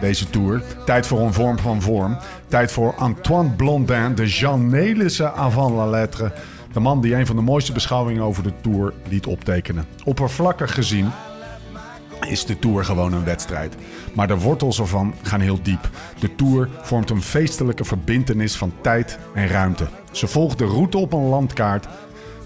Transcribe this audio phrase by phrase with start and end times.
[0.00, 0.62] deze tour.
[0.84, 2.18] Tijd voor een vorm van vorm.
[2.48, 6.32] Tijd voor Antoine Blondin, de Jean Nelissen avant la lettre.
[6.72, 9.84] De man die een van de mooiste beschouwingen over de Tour liet optekenen.
[10.04, 11.10] Oppervlakkig gezien
[12.20, 13.76] is de Tour gewoon een wedstrijd.
[14.14, 15.90] Maar de wortels ervan gaan heel diep.
[16.18, 19.86] De Tour vormt een feestelijke verbintenis van tijd en ruimte.
[20.12, 21.88] Ze volgt de route op een landkaart,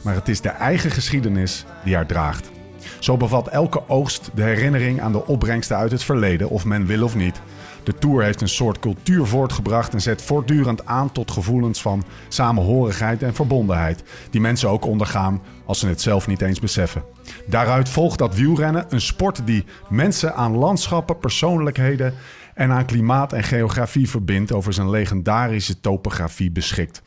[0.02, 2.50] maar het is de eigen geschiedenis die haar draagt.
[2.98, 7.04] Zo bevat elke oogst de herinnering aan de opbrengsten uit het verleden, of men wil
[7.04, 7.40] of niet.
[7.84, 13.22] De Tour heeft een soort cultuur voortgebracht en zet voortdurend aan tot gevoelens van samenhorigheid
[13.22, 17.04] en verbondenheid, die mensen ook ondergaan als ze het zelf niet eens beseffen.
[17.46, 22.14] Daaruit volgt dat wielrennen een sport die mensen aan landschappen, persoonlijkheden
[22.54, 27.02] en aan klimaat en geografie verbindt over zijn legendarische topografie beschikt.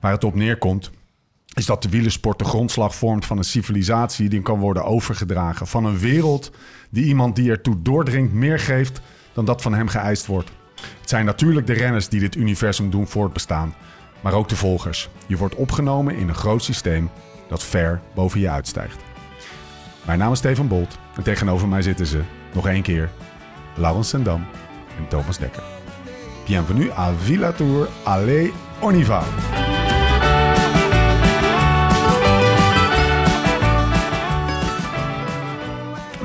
[0.00, 0.90] Waar het op neerkomt,
[1.56, 5.66] is dat de wielersport de grondslag vormt van een civilisatie die kan worden overgedragen.
[5.66, 6.50] Van een wereld
[6.90, 9.00] die iemand die ertoe doordringt meer geeft
[9.32, 10.50] dan dat van hem geëist wordt.
[11.00, 13.74] Het zijn natuurlijk de renners die dit universum doen voortbestaan,
[14.20, 15.08] maar ook de volgers.
[15.26, 17.10] Je wordt opgenomen in een groot systeem
[17.48, 19.02] dat ver boven je uitstijgt.
[20.04, 22.20] Mijn naam is Steven Bolt en tegenover mij zitten ze,
[22.54, 23.10] nog één keer,
[23.74, 24.44] Laurens Sendam
[24.98, 25.62] en Thomas Dekker.
[26.46, 28.94] Bienvenue à Villa Tour, allez, on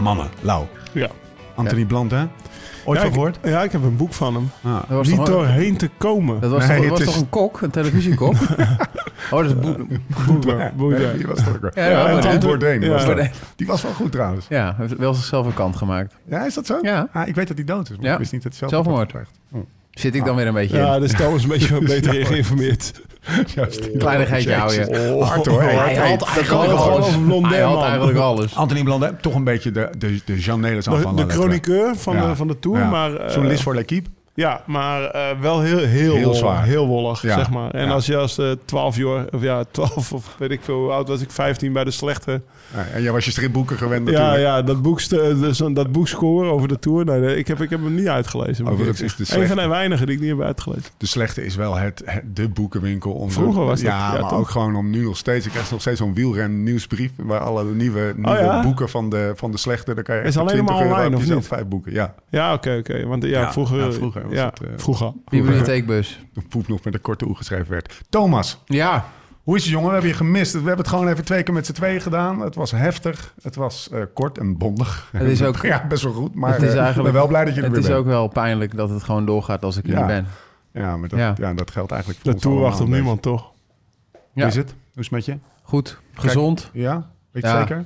[0.02, 0.66] Mannen, Lau.
[0.92, 1.10] Ja.
[1.56, 1.86] Anthony.
[2.86, 3.40] Ooit ja, van ik, gehoord?
[3.44, 4.50] ja, ik heb een boek van hem.
[4.64, 4.80] Ah.
[4.90, 6.40] Was Niet doorheen te komen.
[6.40, 8.34] dat was, Nee, toch, het was is- toch een kok, een televisiekok?
[9.32, 9.86] oh, dat is Boe-
[10.28, 11.18] Boerder, boerder.
[11.18, 12.22] Die was toch ook Ja,
[13.16, 13.28] was.
[13.56, 14.46] Die was wel goed trouwens.
[14.50, 16.16] Ja, hij heeft wel zichzelf een kant gemaakt.
[16.30, 16.78] Ja, is dat zo?
[16.82, 17.08] Ja.
[17.14, 18.12] Ah, ik weet dat hij dood is, maar Ja.
[18.14, 19.12] ik wist niet dat hij zelf Zelfmoord.
[19.12, 19.40] gepleegd.
[19.92, 21.02] Zit ik dan weer een beetje Ja, in?
[21.02, 23.02] dus Thomas een beetje beter geïnformeerd.
[23.56, 23.98] Juist.
[23.98, 25.14] Kleinigheidje hou je.
[25.16, 25.62] Oh, hard hoor.
[25.62, 26.48] Hij had eigenlijk
[27.26, 27.84] Blondin, Hij had
[28.20, 28.56] alles.
[28.56, 32.30] Anthony Blondin, toch een beetje de, de, de Jean Nelis De, de chroniqueur van, Ja.
[32.30, 32.90] de, van de Tour, Ja.
[32.90, 33.16] maar...
[33.16, 34.10] eh, Journalist voor L'Equipe.
[34.34, 36.64] Ja, maar eh, wel heel, heel, Heel wollig, zwaar.
[36.64, 37.36] Heel wollig, Ja.
[37.38, 37.72] zeg maar.
[37.72, 37.92] En Ja.
[37.92, 41.08] als je als eh 12 jaar, of ja, 12 of weet ik veel hoe oud
[41.08, 42.42] was ik, 15 bij de slechte.
[42.76, 44.42] Ja, en jij was je stripboeken gewend Ja, natuurlijk.
[44.44, 47.06] ja, dat boek, dus, dat boek score over de Tour.
[47.06, 48.66] Nee, ik, heb, ik heb hem niet uitgelezen.
[48.68, 49.42] Overigens eerlijk is de zeggen.
[49.42, 50.92] Een van slechte- de weinigen die ik niet heb uitgelezen.
[50.98, 53.12] De slechte is wel het, het- de boekenwinkel.
[53.12, 54.40] Om Vroeger was dat, Ja, ja, maar toch?
[54.40, 55.46] ook gewoon om nu nog steeds.
[55.46, 57.12] Ik krijg nog steeds zo'n wielren nieuwsbrief...
[57.18, 58.62] waar alle nieuwe, nieuwe Oh ja?
[58.62, 59.94] boeken van de, van de slechte...
[59.94, 61.48] dan kan je Is alleen maar 20 euro online, of niet?
[61.48, 61.92] vijf boeken.
[61.94, 63.06] Ja, Ja, oké, oké.
[63.08, 63.94] Want ja, Ja, vroeger...
[64.30, 65.14] ja, vroeger was ja, het, eh, vroeger.
[65.30, 66.26] Bibliotheekbus.
[66.34, 68.02] de poep nog met een korte oe geschreven werd.
[68.10, 69.06] Thomas, Ja,
[69.44, 69.88] hoe is het jongen?
[69.88, 70.52] We hebben je gemist.
[70.52, 72.40] We hebben het gewoon even twee keer met z'n tweeën gedaan.
[72.40, 73.34] Het was heftig.
[73.42, 75.10] Het was eh, kort en bondig.
[75.12, 76.36] Het is ook- ja, best wel goed.
[76.36, 77.88] Maar Het is eh, ik eigenlijk- ben wel blij dat je er het weer is
[77.90, 78.00] bent.
[78.00, 80.06] ook wel pijnlijk dat het gewoon doorgaat als ik er Ja.
[80.06, 80.28] ben.
[80.74, 81.34] Ja, maar dat, ja.
[81.38, 81.54] Ja.
[81.54, 83.52] dat geldt eigenlijk voor De ons Tour wacht op niemand, toch?
[84.12, 84.70] Hoe Ja, is het?
[84.70, 85.38] Hoe is het met je?
[85.64, 86.00] goed.
[86.14, 86.70] Gezond.
[86.74, 87.10] Ja?
[87.32, 87.60] Weet je Ja.
[87.60, 87.86] zeker?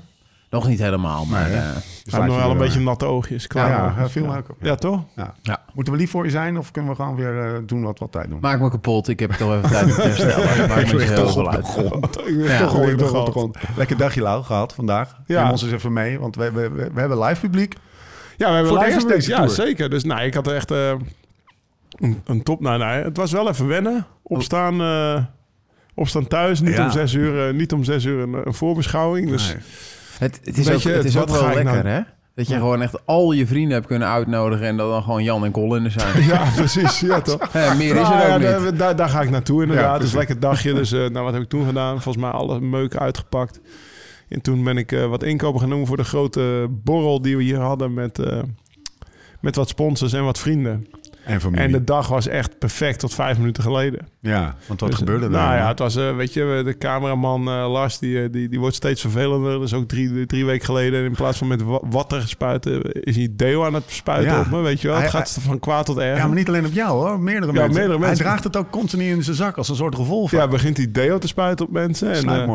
[0.56, 1.50] Nog niet helemaal, maar...
[1.50, 1.60] Nee,
[2.04, 3.42] Dus heeft nog wel een beetje natte oogjes.
[3.42, 3.70] Ja, Klaar.
[3.70, 4.56] ja, ja, viel me ook op.
[4.62, 5.04] Ja, toch?
[5.16, 5.34] Ja.
[5.42, 5.62] Ja.
[5.74, 8.06] Moeten we lief voor je zijn of kunnen we gewoon weer eh, doen wat we
[8.06, 8.38] altijd doen?
[8.42, 9.08] maak me kapot.
[9.08, 10.68] Ik heb toch even tijd om te herstellen.
[10.96, 11.68] Me heel veel uit.
[11.68, 13.30] Ik toch gewoon toch op de grond.
[13.30, 13.58] grond.
[13.78, 15.16] Lekker dagje lauw gehad vandaag.
[15.26, 15.42] Ja.
[15.42, 17.74] Neem ons eens even mee, want we, we, we, we hebben live publiek.
[18.38, 19.16] Ja, we hebben Voor live publiek.
[19.16, 19.90] deze Ja, zeker.
[19.90, 20.90] Dus nou, ik had er echt eh,
[21.90, 22.60] een, een top...
[22.60, 24.06] Nou, nee, het was wel even wennen.
[24.24, 25.24] Opstaan, eh,
[25.94, 26.60] opstaan thuis.
[26.62, 26.86] Niet, Ja.
[26.86, 29.30] om zes uur, niet om zes uur een, een voorbeschouwing.
[29.30, 29.62] Dus Nee.
[30.20, 32.02] Het, het is ook, het is ook wel lekker, nou- hè?
[32.36, 34.66] Dat je gewoon echt al je vrienden hebt kunnen uitnodigen...
[34.66, 36.24] en dat dan gewoon Jan en Colin er zijn.
[36.34, 37.00] ja, precies.
[37.00, 37.50] Ja, toch?
[37.54, 38.80] Ja, meer is Nou, er ja, ook niet.
[38.80, 39.88] daar, daar, ga ik naartoe inderdaad.
[39.90, 40.16] dus precies.
[40.18, 40.74] lekker dagje.
[40.74, 42.02] Dus eh, nou, wat heb ik toen gedaan?
[42.02, 43.60] Volgens mij alle meuk uitgepakt.
[44.30, 47.44] En toen ben ik eh, wat inkopen gaan doen voor de grote borrel die we
[47.44, 48.42] hier hadden met, eh,
[49.42, 50.88] met wat sponsors en wat vrienden.
[51.52, 54.08] En de dag was echt perfect tot vijf minuten geleden.
[54.20, 55.32] ja, want wat Dus, gebeurde er?
[55.32, 58.60] Nou ja, het was, eh, weet je, de cameraman eh, Lars, die, eh, die, die
[58.60, 59.60] wordt steeds vervelender.
[59.60, 63.30] Dus ook drie, drie weken geleden, in plaats van met wa- water spuiten, is hij
[63.32, 64.40] deo aan het spuiten Ja.
[64.40, 64.96] op me, weet je wel.
[64.96, 66.18] Hij- Het gaat van kwaad tot erg.
[66.18, 67.74] Ja, maar niet alleen op jou hoor, meerdere Ja, mensen.
[67.80, 68.18] meerdere mensen.
[68.18, 70.38] Hij draagt het ook constant in zijn zak als een soort revolver.
[70.38, 72.12] Ja, begint hij deo te spuiten op mensen.
[72.12, 72.46] En.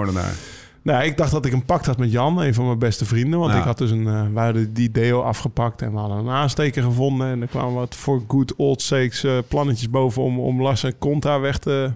[0.83, 3.39] Nou, ik dacht dat ik een pact had met Jan, een van mijn beste vrienden.
[3.39, 3.59] Want Ja.
[3.59, 6.83] ik had dus een, eh we hadden die deo afgepakt en we hadden een aansteker
[6.83, 7.27] gevonden.
[7.31, 10.99] En er kwamen wat voor good old sakes eh, plannetjes boven om, om Lars en
[10.99, 11.91] Conta weg te,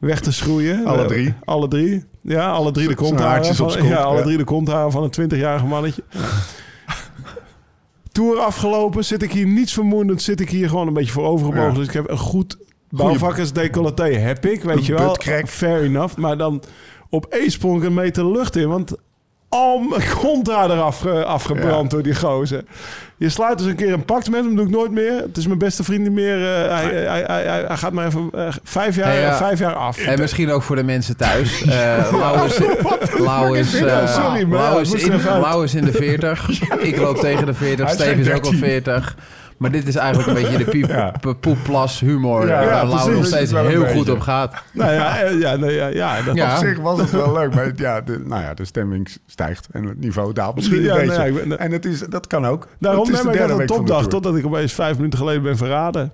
[0.00, 0.86] weg te schroeien.
[0.86, 1.34] Alle Eh, drie?
[1.44, 2.04] alle drie.
[2.20, 3.18] Ja, alle drie de kont,
[3.82, 6.02] ja, alle drie de kontharen van een 20-jarige mannetje.
[8.12, 9.04] Tour afgelopen.
[9.04, 10.22] Zit ik hier niets vermoedend.
[10.22, 11.70] Zit ik hier gewoon een beetje voor overgebogen.
[11.72, 11.76] Ja.
[11.78, 12.58] Dus ik heb een goed
[12.90, 14.04] bouwvakkersdecolleté.
[14.04, 15.16] Heb ik, weet je wel.
[15.46, 16.16] Fair enough.
[16.16, 16.62] Maar dan
[17.14, 18.68] op één sprong ik een meter lucht in.
[18.68, 18.92] Want
[19.48, 21.88] al mijn contrada eraf ge- afgebrand Ja.
[21.88, 22.64] door die gozer.
[23.16, 24.56] Je sluit dus een keer een pact met hem.
[24.56, 25.12] doe ik nooit meer.
[25.12, 26.36] Het is mijn beste vriend niet meer.
[26.36, 29.36] eh, hij, hij, hij, hij, gaat maar even eh, vijf, jaar, ja.
[29.36, 29.98] vijf jaar af.
[29.98, 31.62] En misschien ook voor de mensen thuis.
[31.64, 32.58] Eh Lau is,
[33.18, 33.80] Lau sorry,
[34.18, 34.48] Lau in.
[35.40, 36.48] Lau is in de 40.
[36.90, 37.84] Ik loop tegen de 40.
[37.86, 38.58] Hij is Steven is ook al 13.
[38.58, 39.16] 40.
[39.58, 41.14] Maar dit is eigenlijk een beetje de piep, Ja.
[41.40, 42.46] poepplas humor.
[42.46, 43.14] Ja, eh, ja, waar Lau precies.
[43.16, 44.62] nog steeds Dat heel goed op gaat.
[44.72, 46.52] Nou ja, eh, ja, nee, ja, ja, dat, Ja.
[46.52, 49.84] Op zich was het wel leuk, maar ja, de, nou ja, de stemming stijgt en
[49.84, 51.32] het niveau daalt misschien Ja, een beetje.
[51.46, 52.68] ben- en het is, dat kan ook.
[52.78, 55.42] Daarom het is neem de ik derde een topdag totdat ik opeens vijf minuten geleden
[55.42, 56.12] ben verraden.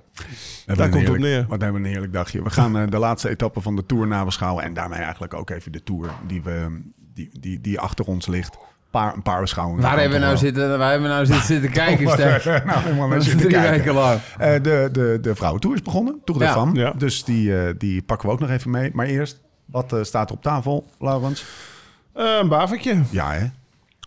[0.66, 1.44] We Daar komt het op neer.
[1.48, 2.42] Wat hebben we een heerlijk dagje.
[2.42, 4.64] We gaan eh, de laatste etappe van de Tour nabeschouwen.
[4.64, 6.80] En daarmee eigenlijk ook even de Tour die, we,
[7.14, 8.56] die, die, die achter ons ligt.
[8.90, 9.82] Paar, een paar beschouwingen.
[9.82, 12.44] Waar kan hebben we nou toch zitten, waar hebben we nou zitten, zitten kijken, Stef?
[12.44, 13.70] nou, helemaal naar zitten Drie kijken.
[13.76, 14.20] weken lang.
[14.38, 16.20] Eh, de, de, de vrouwentour is begonnen.
[16.24, 16.32] De
[16.74, 16.92] Ja.
[16.96, 18.90] Dus die, eh, die pakken we ook nog even mee.
[18.94, 21.44] Maar eerst, wat eh, staat er op tafel, Laurens?
[22.14, 23.02] Een bavertje.
[23.10, 23.38] Ja, hè?
[23.38, 23.50] Ja.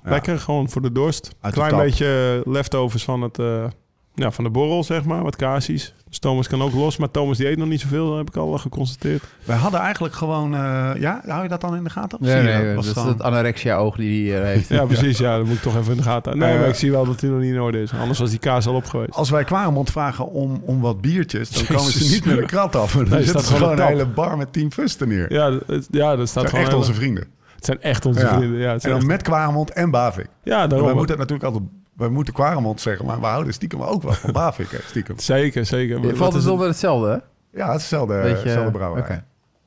[0.03, 1.35] Lekker, gewoon voor de dorst.
[1.41, 3.65] Uit Klein beetje leftovers van, het, eh,
[4.15, 5.23] ja, van de borrel, zeg maar.
[5.23, 5.93] Wat kaasjes.
[6.09, 6.97] Dus Thomas kan ook los.
[6.97, 9.23] Maar Thomas die eet nog niet zoveel, heb ik al eh, geconstateerd.
[9.43, 10.53] We hadden eigenlijk gewoon...
[10.55, 12.19] eh, ja, hou je dat dan in de gaten?
[12.19, 14.69] Of Nee, nee, Was dat is gewoon- het anorexia-oog die hij hier heeft.
[14.77, 15.17] Ja, precies.
[15.17, 16.39] Ja, dat moet ik toch even in de gaten houden.
[16.39, 17.93] Nee, Eh, maar ik zie wel dat hij nog niet in orde is.
[17.93, 19.11] Anders was die kaas al op geweest.
[19.13, 21.75] Als wij Kwaremond vragen om, om wat biertjes, dan Jezus.
[21.77, 22.91] komen ze niet met een krat af.
[22.91, 25.33] Dan Nee, staat er gewoon gewoon een hele bar met tien fusten neer.
[25.33, 26.59] Ja, het, ja dat staat dat zijn gewoon...
[26.59, 27.23] echt hele- onze vrienden.
[27.55, 28.37] Het zijn echt onze Ja.
[28.37, 28.59] vrienden.
[28.59, 30.27] Ja, het En zijn dan echt- met Kwaremond en Bavik.
[30.43, 30.95] ja Wij daarom.
[30.95, 31.63] moeten natuurlijk altijd...
[31.93, 35.19] Wij moeten Kwaremond zeggen, maar we houden stiekem ook wel van Bavik, hè, stiekem.
[35.35, 35.99] Zeker, zeker.
[36.01, 37.17] Je Wat valt is het onder hetzelfde, hè?
[37.59, 39.03] Ja, het is hetzelfde, Beetje, hetzelfde eh, brouwerij.
[39.03, 39.25] oké.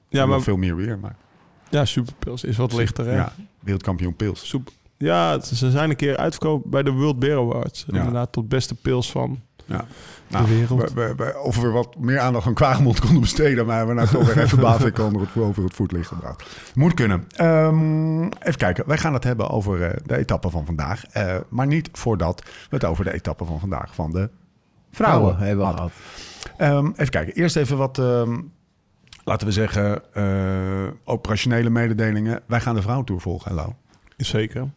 [0.09, 1.17] Ja, maar veel meer weer, maar...
[1.69, 3.15] ja, Superpils is wat lichter, hè?
[3.15, 4.49] Ja, wereldkampioen pils.
[4.49, 4.69] Soep.
[4.99, 7.85] Ja, ze zijn een keer uitverkocht bij de World Beer Awards.
[7.89, 7.97] Ja.
[7.99, 9.85] Inderdaad, tot beste pils van Ja.
[10.29, 10.93] De wereld.
[10.93, 13.97] we- we- we- of we wat meer aandacht aan Kwaremond konden besteden, maar we hebben
[13.97, 16.47] nou toch weer even Bavik onder het, over het voetlicht gebracht.
[16.75, 17.25] Moet kunnen.
[17.37, 21.07] Ehm, even kijken, wij gaan het hebben over eh, de etappe van vandaag.
[21.07, 24.31] Eh, maar niet voordat we het over de etappe van vandaag van de
[24.91, 25.93] Vrouwen Vrouwen hebben gehad.
[26.57, 28.37] Ehm, even kijken, eerst even wat, ehm,
[29.25, 32.41] laten we zeggen, eh, operationele mededelingen.
[32.47, 33.75] Wij gaan de vrouwentour volgen, hello.
[34.17, 34.69] Zeker.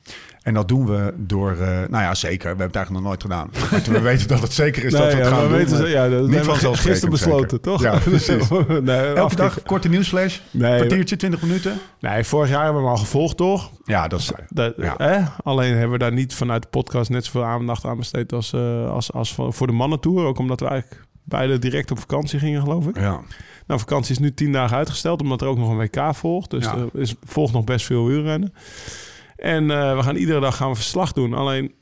[0.42, 2.42] En dat doen we door, eh, nou ja, zeker.
[2.42, 3.50] We hebben het eigenlijk nog nooit gedaan.
[3.72, 5.58] Maar toen we weten dat het zeker is dat we het ja, gaan maar doen.
[5.58, 7.60] weten eh, ja, dat niet we vanzelfsprekend gisteren besloten, zeker.
[7.60, 7.82] toch?
[7.82, 8.50] Ja, precies.
[8.82, 11.80] nee, Elke dag korte nieuwsflash, Nee, kwartiertje, 20 minuten.
[12.00, 13.72] nee, vorig jaar hebben we hem al gevolgd, toch?
[13.84, 14.32] Ja, dat is.
[14.50, 14.94] Dat, Ja.
[14.98, 15.20] hè?
[15.44, 18.90] Alleen hebben we daar niet vanuit de podcast net zoveel aandacht aan besteed als, eh,
[18.92, 20.26] als, als voor voor de mannentour.
[20.26, 22.96] Ook omdat we eigenlijk beide direct op vakantie gingen, geloof ik.
[23.00, 23.20] Ja.
[23.68, 26.50] Nou, vakantie is nu tien dagen uitgesteld, omdat er ook nog een WK volgt.
[26.50, 26.76] Dus Ja.
[26.94, 28.54] er is, volgt nog best veel uurrennen.
[29.42, 31.34] En eh, we gaan iedere dag gaan we verslag doen.
[31.34, 31.74] Alleen,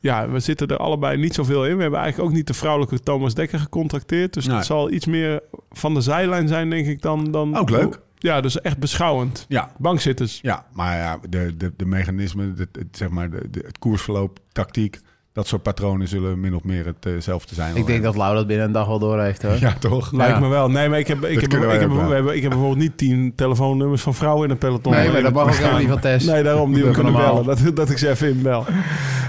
[0.00, 1.76] ja, we zitten er allebei niet zoveel in.
[1.76, 4.32] We hebben eigenlijk ook niet de vrouwelijke Thomas Dekker gecontracteerd.
[4.34, 4.56] Dus Nee.
[4.56, 5.40] het zal iets meer
[5.70, 7.30] van de zijlijn zijn, denk ik, dan...
[7.30, 8.00] dan Ook leuk.
[8.18, 9.44] Ja, dus echt beschouwend.
[9.48, 10.38] Ja, Bankzitters.
[10.42, 14.38] ja, maar ja, de, de, de mechanismen, de, het, zeg maar, de, de, het koersverloop,
[14.52, 15.00] tactiek,
[15.32, 17.76] dat soort patronen zullen min of meer hetzelfde zijn.
[17.76, 19.56] Ik denk dat Lau dat binnen een dag wel door heeft, hoor.
[19.60, 20.12] Ja, toch?
[20.12, 20.40] Lijkt Ja.
[20.40, 20.70] me wel.
[20.70, 22.08] Nee, maar ik heb, ik heb, ik heb, wel.
[22.08, 24.92] we hebben, ik heb bijvoorbeeld niet tien telefoonnummers van vrouwen in een peloton.
[24.92, 26.26] Nee, maar dat mag ook helemaal niet van Tess.
[26.26, 27.42] Nee, daarom die we kunnen normaal.
[27.42, 27.64] bellen.
[27.64, 28.64] Dat, dat ik ze even inbel.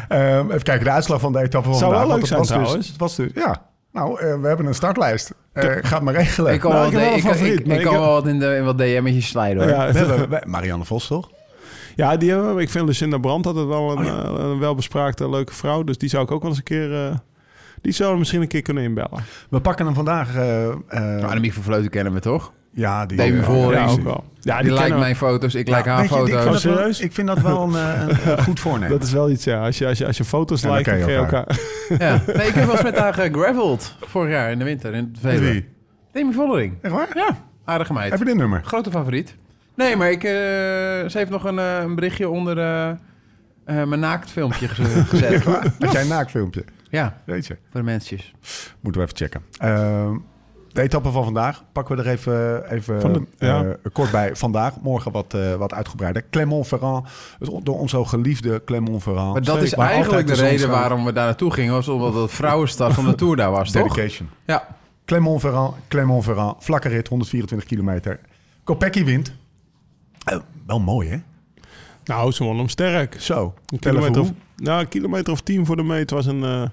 [0.08, 2.18] Ehm, even kijken, de uitslag van de etappe van Zou wel vandaag.
[2.20, 2.76] leuk want het zijn was trouwens.
[2.76, 5.34] Dus, het was dus, ja, nou, eh, we hebben een startlijst.
[5.54, 6.54] Eh ga het maar regelen.
[6.54, 7.96] Ik kan, Nou, wel, ik wel ik, een ik, favoriet, ik, maar ik ik kan
[7.96, 9.72] heb- wel wat in, de, in wat DM'tjes slijden, hoor.
[9.72, 11.30] Ja, We hebben we- Marianne Vos, toch?
[11.96, 12.62] Ja, die hebben we.
[12.62, 15.84] Ik vind Lucinda Brandt altijd wel een, eh, een welbespraakte, leuke vrouw.
[15.84, 16.94] Dus die zou ik ook wel eens een keer...
[17.06, 17.16] eh,
[17.82, 19.24] die zou misschien een keer kunnen inbellen.
[19.50, 20.36] We pakken hem vandaag.
[20.36, 22.52] eh, eh, Nou, Annemiek van Vleuten kennen we toch?
[22.72, 23.18] ja, die.
[23.18, 24.24] Ja, die- ook wel.
[24.40, 26.54] Ja, Die, die lijkt mijn foto's, ik lijk Ja, haar weet je, ik, vind foto's.
[26.54, 27.00] dat wel, serieus?
[27.00, 28.90] ik vind dat wel een, een, een goed voornemen.
[28.90, 29.66] Dat is wel iets, ja.
[29.66, 31.46] Als je, als je, als je foto's Ja, lijkt, ken dan je elkaar.
[31.48, 31.60] elkaar.
[32.00, 32.22] Ja.
[32.38, 35.20] Nee, ik heb wel eens met haar gegraveld vorig jaar in de winter in het
[35.22, 35.52] Veluwe.
[35.52, 35.66] Wie?
[36.12, 36.74] Demi Vollering.
[36.82, 37.08] Echt waar?
[37.14, 38.10] Ja, aardige meid.
[38.10, 38.62] Heb je dit nummer?
[38.64, 39.36] Grote favoriet.
[39.76, 42.96] Nee, maar ik, eh, ze heeft nog een, eh, een berichtje onder eh, eh,
[43.66, 45.44] mijn naaktfilmpje geze- gezet.
[45.80, 46.64] Had jij een naaktfilmpje?
[46.90, 47.58] ja, Weet je.
[47.72, 48.34] voor de mensjes.
[48.80, 49.42] Moeten we even checken.
[49.58, 50.18] Ehm,
[50.72, 53.64] de etappe van vandaag pakken we er even, even Van de- ja.
[53.64, 54.36] eh, kort bij.
[54.36, 56.24] Vandaag, morgen wat, eh, wat uitgebreider.
[56.30, 57.08] Clermont-Ferrand,
[57.40, 59.34] het- door onze geliefde Clermont-Ferrand.
[59.34, 61.74] Maar dat is eigenlijk de reden waarom we daar naartoe gingen.
[61.74, 63.94] Was omdat het vrouwenstad van de Tour daar was, toch?
[63.94, 64.30] Dedication.
[64.46, 64.68] Ja.
[65.06, 68.20] Clermont-Ferrand, Clermont-Ferrand, vlakke rit, 124 kilometer.
[68.64, 69.34] Kopecky wint.
[70.24, 70.38] Eh,
[70.68, 71.18] wel mooi, hè?
[72.06, 73.16] Nou, ze won hem sterk.
[73.22, 73.54] Zo.
[73.66, 76.64] Een kilometer of, nou, een kilometer of tien voor de meet was een, eh,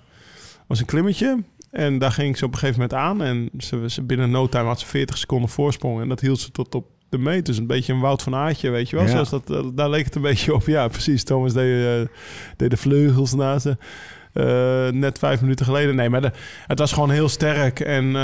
[0.66, 1.42] was een klimmetje.
[1.70, 3.22] En daar ging ze op een gegeven moment aan.
[3.22, 6.00] En ze, ze binnen no time had ze 40 seconden voorsprong.
[6.00, 7.58] En dat hield ze tot op de meters.
[7.58, 9.04] Een beetje een Wout van Aartje, weet je wel.
[9.04, 9.10] Ja.
[9.10, 10.66] Zoals dat, eh, daar leek het een beetje op.
[10.66, 11.24] Ja, precies.
[11.24, 12.08] Thomas deed,
[12.56, 13.76] deed de vleugels naast ze.
[14.94, 15.94] Net vijf minuten geleden.
[15.96, 16.32] Nee, maar de-
[16.66, 17.80] het was gewoon heel sterk.
[17.80, 18.16] En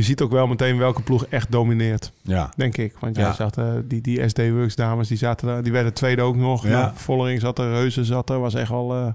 [0.00, 2.12] je ziet ook wel meteen welke ploeg echt domineert.
[2.22, 2.52] Ja.
[2.56, 2.94] Denk ik.
[3.00, 3.22] Want Ja.
[3.22, 6.36] jij zag eh, die, die SD Works dames, die, zaten, daar- die werden tweede ook
[6.36, 6.64] nog.
[6.64, 6.70] Ja.
[6.70, 8.40] Nou, Vollering zat er, Reuzen zat er.
[8.40, 9.06] Was echt al eh,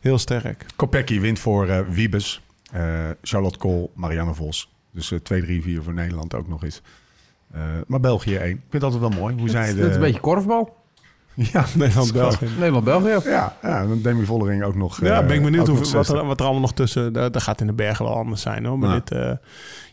[0.00, 0.66] heel sterk.
[0.76, 2.42] Kopecky wint voor eh, Wiebes.
[2.72, 2.82] Eh,
[3.22, 4.72] Charlotte Kool, Marianne Vos.
[4.92, 6.82] Dus eh 2, 3, 4 voor Nederland ook nog eens.
[7.52, 8.50] Eh, maar België 1.
[8.50, 9.34] Ik vind het altijd wel mooi.
[9.38, 9.88] Hoe zij Het de...
[9.88, 10.76] is een beetje korfbal.
[11.52, 12.46] Ja, Nederland, België.
[12.58, 13.28] Nederland-België.
[13.30, 15.00] ja, ja, dan Demi Vollering ook nog.
[15.00, 17.12] Ja, eh, ben ik benieuwd hoe, wat, er, wat er allemaal nog tussen...
[17.12, 18.78] Dat, dat gaat in de bergen wel anders zijn hoor.
[18.78, 18.94] Maar Ja.
[18.94, 19.10] dit...
[19.10, 19.32] eh,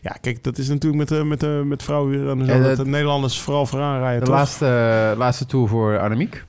[0.00, 2.28] ja, kijk, dat is natuurlijk met, de met, de met vrouwen weer...
[2.30, 4.34] En zo, Ja, dat dat- de Nederlanders vooral vooraan rijden, De toch?
[4.34, 6.44] laatste, laatste tour voor Annemiek.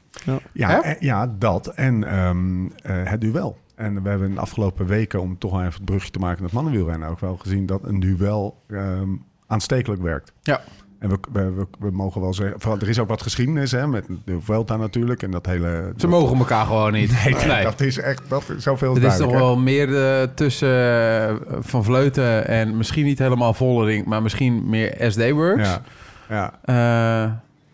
[0.53, 1.67] Ja, eh, ja, dat.
[1.67, 3.57] En ehm, eh, het duel.
[3.75, 6.43] En we hebben in de afgelopen weken, om toch wel even het brugje te maken
[6.43, 9.09] het mannenwielrennen, ook wel gezien dat een duel ehm,
[9.47, 10.33] aanstekelijk werkt.
[10.41, 10.61] Ja.
[11.01, 14.05] En we, we, we, mogen wel zeggen, vooral, er is ook wat geschiedenis hè, met
[14.25, 15.93] de Vuelta natuurlijk en dat hele...
[15.97, 17.23] Ze mogen elkaar gewoon niet.
[17.45, 21.35] Nee, dat is echt, dat is zoveel Het is toch wel meer eh, tussen eh,
[21.59, 25.69] Van Vleuten en misschien niet helemaal Vollering, maar misschien meer SD Works.
[25.69, 27.25] Ja, ja.
[27.25, 27.31] Eh,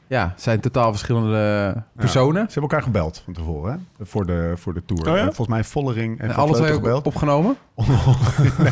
[0.07, 2.41] ja, het zijn totaal verschillende personen.
[2.41, 4.05] Ze hebben elkaar gebeld van tevoren, hè?
[4.05, 5.09] Voor de, voor de Tour.
[5.09, 5.23] Oh ja?
[5.23, 7.05] Volgens mij Vollering en En Van Vleuten ook gebeld.
[7.07, 7.55] opgenomen.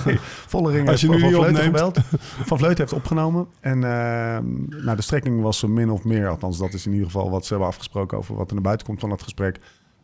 [0.05, 1.99] nee, Vollering Als je heeft nu Van Vleuten gebeld.
[2.45, 3.47] Van Vleuten heeft opgenomen.
[3.59, 4.43] En ehm,
[4.85, 7.43] nou, de strekking was zo min of meer, althans dat is in ieder geval wat
[7.45, 9.59] ze hebben afgesproken over wat er naar buiten komt van dat gesprek.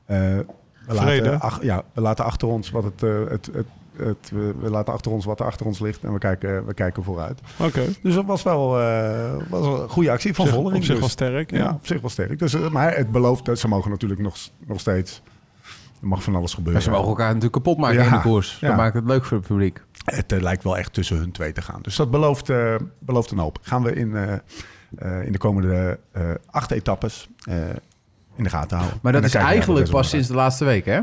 [0.06, 0.46] Eh, we,
[0.88, 1.30] Vrede.
[1.30, 3.66] laten, ach- ja, we laten achter ons wat het, eh, het, het,
[3.98, 6.74] het, we, we laten achter ons wat er achter ons ligt en we kijken, we
[6.74, 7.40] kijken vooruit.
[7.60, 7.82] Oké.
[8.02, 10.76] Dus dat was wel, eh, was wel een goede actie van Vollering.
[10.76, 11.00] Op zich dus.
[11.00, 11.52] wel sterk.
[11.52, 11.72] Ja, Ja.
[11.74, 12.40] op zich wel sterk.
[12.40, 14.36] Dus, eh, maar het belooft, dat ze mogen natuurlijk nog,
[14.68, 15.22] nog steeds,
[16.02, 16.74] er mag van alles gebeuren.
[16.74, 18.06] Maar ze mogen elkaar natuurlijk kapot maken Ja.
[18.06, 18.58] in de koers.
[18.60, 18.68] Ja.
[18.68, 19.82] Dat maakt het leuk voor het publiek.
[20.06, 21.80] Het eh, lijkt wel echt tussen hun twee te gaan.
[21.82, 23.58] Dus dat belooft, eh, belooft een hoop.
[23.62, 24.34] Gaan we in, eh,
[24.98, 27.56] eh, in de komende eh, acht etappes eh,
[28.36, 29.00] in de gaten houden.
[29.02, 31.00] Maar dat is eigenlijk pas sinds de laatste week, hè?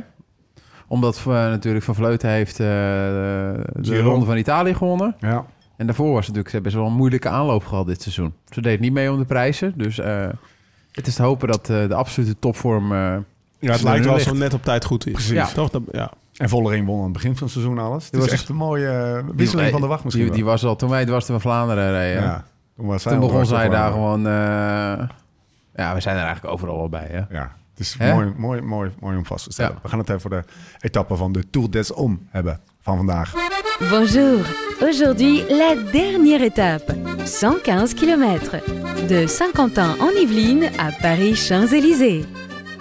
[0.88, 4.10] Omdat eh, natuurlijk Van Vleuten heeft eh, de Giro.
[4.10, 5.16] Ronde van Italië gewonnen.
[5.20, 5.44] Ja,
[5.76, 8.34] En daarvoor was het natuurlijk, ze hebben best wel een moeilijke aanloop gehad dit seizoen.
[8.50, 9.72] Ze deed niet mee om de prijzen.
[9.76, 10.26] Dus eh,
[10.92, 12.92] het is te hopen dat eh, de absolute topvorm...
[12.92, 12.98] eh,
[13.58, 15.12] Ja, het lijkt wel zo net op tijd goed is.
[15.12, 15.30] Precies.
[15.32, 15.46] Ja.
[15.46, 15.70] Toch?
[15.70, 16.10] Dat, ja.
[16.36, 18.04] en Vollering won aan het begin van het seizoen alles.
[18.04, 20.90] Het is was- echt een mooie wisseling van de wacht misschien Die, was al toen
[20.90, 22.22] wij dwars van Vlaanderen reden.
[22.22, 22.44] ja.
[22.76, 24.26] Toen, was begon zij daar gewoon...
[24.26, 25.06] eh,
[25.74, 27.36] ja, we zijn er eigenlijk overal wel bij, hè?
[27.38, 28.12] Ja, het is Hè?
[28.14, 29.72] mooi, mooi, mooi, mooi om vast te stellen.
[29.74, 29.78] Ja.
[29.82, 30.44] We gaan het even voor de
[30.80, 33.32] etappe van de Tour des Hommes hebben van vandaag.
[33.90, 34.56] Bonjour.
[34.80, 36.96] Aujourd'hui, la dernière étape.
[37.40, 38.38] 115 km.
[39.06, 42.24] De Saint-Quentin en Yvelines à Paris-Champs-Élysées.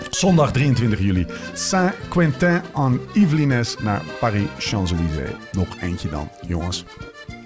[0.10, 1.26] Zondag 23 juli.
[1.54, 5.32] Saint-Quentin en Yvelines naar Paris-Champs-Élysées.
[5.52, 6.86] Nog eentje dan, jongens.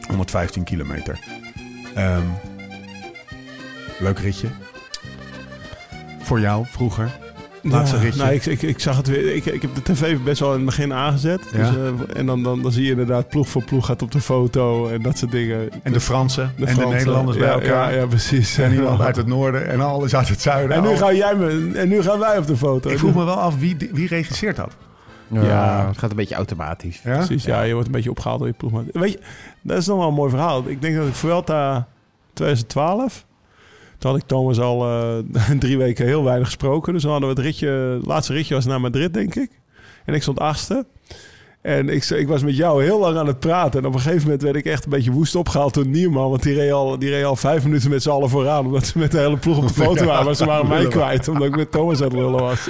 [0.08, 1.20] 115 kilometer.
[1.96, 2.26] Ehm,
[4.00, 4.48] leuk ritje.
[6.22, 7.21] Voor jou vroeger.
[7.62, 8.22] Laatste Ja, ritje.
[8.22, 9.36] Nou, ik, ik, ik zag het weer.
[9.36, 11.42] Ik, ik heb de tv best wel in het begin aangezet.
[11.52, 11.58] Ja.
[11.58, 14.22] Dus, eh, en dan, dan, dan zie je inderdaad ploeg voor ploeg gaat op de
[14.22, 15.70] foto en dat soort dingen.
[15.84, 16.86] En de Fransen en de.
[16.86, 17.92] Nederlanders bij elkaar.
[17.92, 18.58] Ja, ja precies.
[18.58, 20.78] En iemand uit het noorden en alles uit het zuiden.
[20.78, 22.90] En nu, ga jij me, en nu gaan wij op de foto.
[22.90, 24.76] Ik vroeg me wel af, wie, wie regisseert dat?
[25.28, 25.88] Ja.
[25.88, 27.02] het gaat een beetje automatisch.
[27.04, 27.16] Ja?
[27.16, 27.62] Precies, ja.
[27.62, 28.84] je wordt een beetje opgehaald door je ploegmaat.
[28.92, 29.20] Weet je,
[29.62, 30.64] dat is nog wel een mooi verhaal.
[30.68, 31.88] Ik denk dat ik Vuelta
[32.34, 33.26] 2012...
[34.02, 35.18] Toen had ik Thomas al eh,
[35.60, 36.94] drie weken heel weinig gesproken.
[36.94, 37.68] Dus dan hadden we het ritje...
[37.68, 39.60] Het laatste ritje was naar Madrid, denk ik.
[40.06, 40.86] En ik stond achtste.
[41.62, 43.80] En ik, ik was met jou heel lang aan het praten.
[43.80, 46.30] En op een gegeven moment werd ik echt een beetje woest opgehaald door Nierman.
[46.30, 48.66] Want die reed al, die reed al vijf minuten met z'n allen vooraan.
[48.66, 50.26] Omdat ze met de hele ploeg op de foto waren.
[50.26, 51.28] Maar ze waren mij kwijt.
[51.28, 52.68] Omdat ik met Thomas aan het lullen was.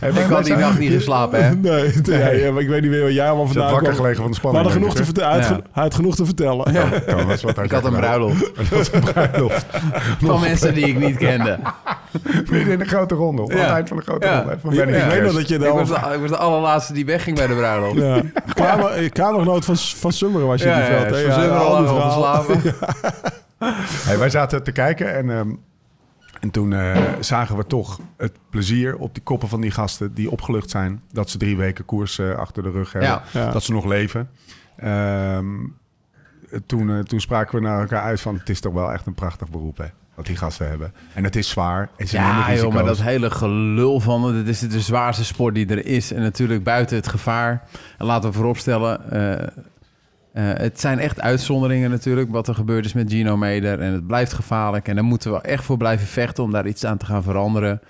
[0.00, 1.54] Hey, Ik had die nacht niet geslapen, hè?
[1.70, 3.94] Nee, ja, ja, maar ik weet niet meer waar jij allemaal vandaan wakker kwam.
[3.96, 4.62] gelegen van de We spanning.
[4.64, 5.30] hadden genoeg te vertellen.
[5.30, 5.54] Hij, had Ja.
[5.56, 6.72] ge- hij had genoeg te vertellen.
[6.72, 6.88] Ja.
[7.06, 9.66] Thomas, wat Ik had een bruiloft Dat was een bruiloft.
[10.20, 11.58] van mensen die ik niet kende.
[12.50, 13.42] Midden in de grote ronde.
[13.46, 13.56] Ja.
[13.60, 14.38] het eind van de grote Ja.
[14.38, 14.56] ronde.
[14.62, 15.76] Van Ik, Benny ik weet nog dat je Ik dan...
[15.76, 17.99] was, de, ik was de allerlaatste die wegging bij de bruiloft.
[18.04, 18.22] Ja.
[18.54, 21.08] Kamer, kamergenoot van, van Summeren was je Ja, die ja, veld.
[21.10, 21.24] ja, hè?
[21.24, 22.44] van Zummer al.
[24.04, 25.50] Hey, wij zaten te kijken en, ehm,
[26.40, 30.30] en toen eh, zagen we toch het plezier op die koppen van die gasten die
[30.30, 33.10] opgelucht zijn dat ze drie weken koers eh, achter de rug hebben.
[33.10, 33.22] Ja.
[33.32, 33.50] Ja.
[33.50, 34.30] Dat ze nog leven.
[34.76, 35.46] Ehm,
[36.66, 39.14] toen, eh, toen spraken we naar elkaar uit van het is toch wel echt een
[39.14, 40.94] prachtig beroep hè, wat die gasten hebben.
[41.14, 44.60] En het is zwaar en ze Ja, joh, maar dat hele gelul van het is
[44.60, 46.12] de zwaarste sport die er is.
[46.12, 47.62] En natuurlijk buiten het gevaar.
[47.98, 49.10] En laten we vooropstellen,
[50.32, 52.30] eh, het zijn echt uitzonderingen natuurlijk...
[52.30, 53.80] wat er gebeurd is met Gino Meder.
[53.80, 54.88] En het blijft gevaarlijk.
[54.88, 57.80] En daar moeten we echt voor blijven vechten om daar iets aan te gaan veranderen.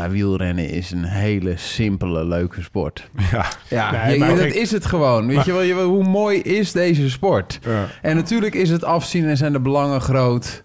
[0.00, 3.08] Maar wielrennen is een hele simpele, leuke sport.
[3.30, 5.26] Ja, Ja, Nee, je- dat is het gewoon.
[5.26, 7.58] Weet Maar- je wel, je, hoe mooi is deze sport?
[7.62, 7.86] ja.
[8.02, 10.62] En natuurlijk is het afzien en zijn de belangen groot.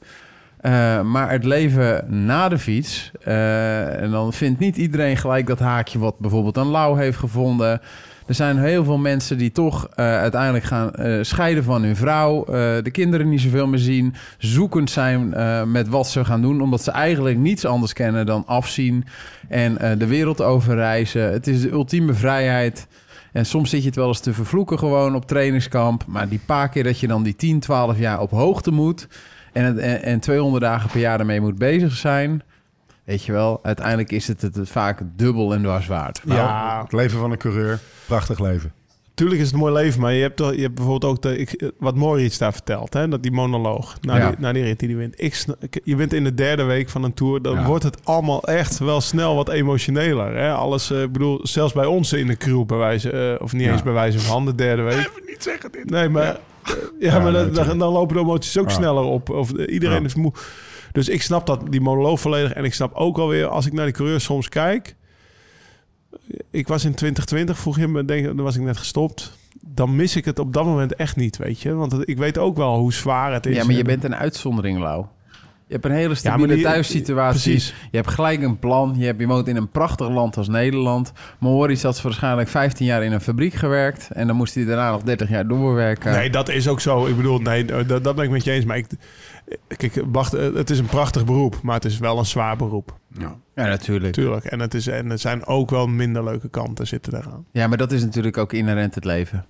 [0.57, 5.59] Eh, maar het leven na de fiets, eh, en dan vindt niet iedereen gelijk dat
[5.59, 7.81] haakje wat bijvoorbeeld een Lau heeft gevonden.
[8.25, 12.45] Er zijn heel veel mensen die toch eh, uiteindelijk gaan eh, scheiden van hun vrouw,
[12.45, 12.53] eh,
[12.83, 15.33] de kinderen niet zoveel meer zien, zoekend zijn
[15.71, 19.05] met wat ze gaan doen, omdat ze eigenlijk niets anders kennen dan afzien
[19.49, 21.31] en de wereld overreizen.
[21.31, 22.87] Het is de ultieme vrijheid.
[23.31, 26.03] En soms zit je het wel eens te vervloeken gewoon op trainingskamp.
[26.07, 29.07] Maar die paar keer dat je dan die 10, 12 jaar op hoogte moet...
[29.53, 32.41] en, en 200 dagen per jaar ermee moet bezig zijn...
[33.05, 36.21] weet je wel, uiteindelijk is het het vaak dubbel en dwars waard.
[36.23, 36.81] Nou, Ja.
[36.83, 37.79] Het leven van een coureur.
[38.05, 38.73] Prachtig leven.
[39.13, 41.37] Tuurlijk is het een mooi leven, maar je hebt, toch, je hebt bijvoorbeeld ook de,
[41.37, 44.29] ik, wat Moritz daar vertelt, hè, dat die monoloog, na, Ja.
[44.29, 45.13] die, na die rit die hij wint.
[45.21, 45.45] Ik,
[45.83, 47.65] je bent in de derde week van een tour, dan Ja.
[47.65, 50.35] wordt het allemaal echt wel snel wat emotioneler.
[50.37, 50.51] Hè?
[50.53, 53.71] Alles, eh, bedoel, zelfs bij ons in de crew, bij wijze, eh, of niet Ja.
[53.71, 55.11] eens bij wijze van de derde week.
[55.27, 55.89] niet zeggen dit.
[55.89, 56.37] Nee, maar, ja.
[56.63, 57.67] ja, Ja, maar dan, natuurlijk.
[57.67, 58.75] dan, dan lopen de emoties ook Ja.
[58.75, 59.29] sneller op.
[59.29, 60.05] Of iedereen Ja.
[60.05, 60.33] is moe.
[60.95, 62.53] Dus ik snap dat, die monoloog volledig.
[62.53, 64.95] En ik snap ook alweer, als ik naar die coureurs soms kijk...
[66.51, 69.37] Ik was in 2020, vroeg je me, denk, dan was ik net gestopt.
[69.61, 71.73] Dan mis ik het op dat moment echt niet, weet je.
[71.73, 73.55] Want ik weet ook wel hoe zwaar het is.
[73.55, 75.05] Ja, maar je En- bent een uitzondering, Lau.
[75.67, 77.51] Je hebt een hele Ja, stabiele maar die- thuissituatie.
[77.51, 77.73] precies.
[77.91, 78.93] Je hebt gelijk een plan.
[78.97, 81.11] Je, hebt, je woont in een prachtig land als Nederland.
[81.39, 84.09] Maurice had waarschijnlijk 15 jaar in een fabriek gewerkt.
[84.11, 86.11] En dan moest hij daarna nog 30 jaar doorwerken.
[86.11, 87.05] Nee, dat is ook zo.
[87.05, 88.65] Ik bedoel, nee, dat, dat ben ik met je eens.
[88.65, 88.87] Maar ik,
[89.67, 92.97] kijk, wacht, het is een prachtig beroep, maar het is wel een zwaar beroep.
[93.17, 93.35] Ja.
[93.55, 94.13] Ja, natuurlijk.
[94.13, 94.45] Tuurlijk.
[94.45, 97.45] En, het is, en er zijn ook wel minder leuke kanten zitten daaraan.
[97.51, 99.45] Ja, maar dat is natuurlijk ook inherent het leven.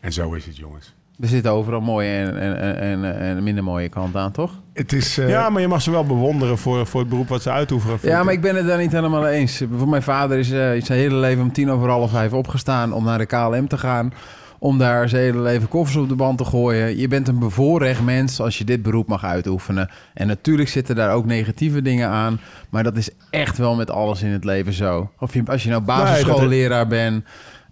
[0.00, 0.94] En zo is het, jongens.
[1.20, 4.50] Er zitten overal mooie en, en, en, en, en minder mooie kanten aan, toch?
[4.72, 5.18] Het is...
[5.18, 7.98] eh, ja, maar je mag ze wel bewonderen voor, voor het beroep wat ze uitoefenen.
[8.02, 9.62] Ja, maar ik ben het daar niet helemaal eens.
[9.76, 13.04] Voor mijn vader is eh, zijn hele leven om tien over half vijf opgestaan om
[13.04, 14.12] naar de KLM te gaan.
[14.58, 16.98] Om daar zijn hele leven koffers op de band te gooien.
[16.98, 19.90] Je bent een bevoorrecht mens als je dit beroep mag uitoefenen.
[20.14, 22.40] En natuurlijk zitten daar ook negatieve dingen aan.
[22.70, 25.10] Maar dat is echt wel met alles in het leven zo.
[25.18, 27.24] Of je, als je nou basisschoolleraar bent.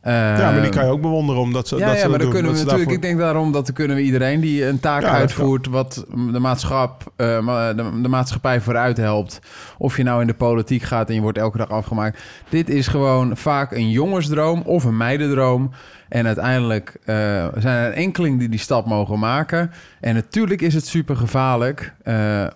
[0.05, 2.19] Eh, Ja, maar die kan je ook bewonderen omdat ze ja, dat ja ze maar
[2.19, 2.89] dan doen, kunnen we natuurlijk.
[2.89, 6.38] daarvoor- Ik denk daarom dat kunnen we iedereen die een taak Ja, uitvoert, wat de,
[6.38, 9.40] maatschap, eh, de, de maatschappij vooruit helpt.
[9.79, 12.23] Of je nou in de politiek gaat en je wordt elke dag afgemaakt.
[12.49, 15.71] Dit is gewoon vaak een jongensdroom of een meidendroom.
[16.09, 17.14] En uiteindelijk eh,
[17.59, 19.71] zijn er enkeling die die stap mogen maken.
[20.01, 21.95] En natuurlijk is het super gevaarlijk.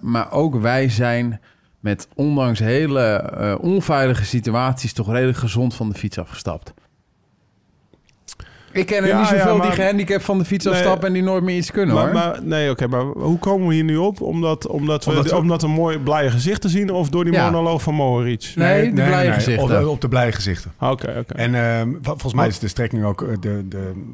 [0.00, 1.40] maar ook wij zijn
[1.80, 6.74] met ondanks hele onveilige situaties toch redelijk gezond van de fiets afgestapt.
[8.78, 10.74] Ik ken er Ja, niet zoveel ja, maar- die gehandicapt van de fiets Nee.
[10.74, 12.12] afstappen en die nooit meer iets kunnen Maar, hoor.
[12.14, 14.20] maar, nee, oké, maar hoe komen we hier nu op?
[14.20, 17.32] Omdat, omdat, we, Omdat omdat, we- een mooi blije gezicht te zien of door die
[17.32, 17.50] Ja.
[17.50, 18.52] monoloog van Mohoric?
[18.56, 19.80] Nee, die blije gezichten.
[19.82, 20.72] Op, op de blije gezichten.
[20.80, 21.34] Oké, oké.
[21.34, 23.22] En ehm, vol- volgens mij is de strekking ook...
[23.22, 24.04] eh, De, de,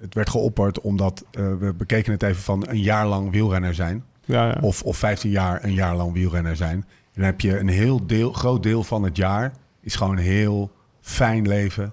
[0.00, 4.04] het werd geopperd omdat eh, we bekeken het even van een jaar lang wielrenner zijn.
[4.24, 4.56] Ja, ja.
[4.60, 6.74] Of, of 15 jaar een jaar lang wielrenner zijn.
[6.76, 9.52] En dan heb je een heel deel, groot deel van het jaar...
[9.82, 11.92] is gewoon een heel fijn leven.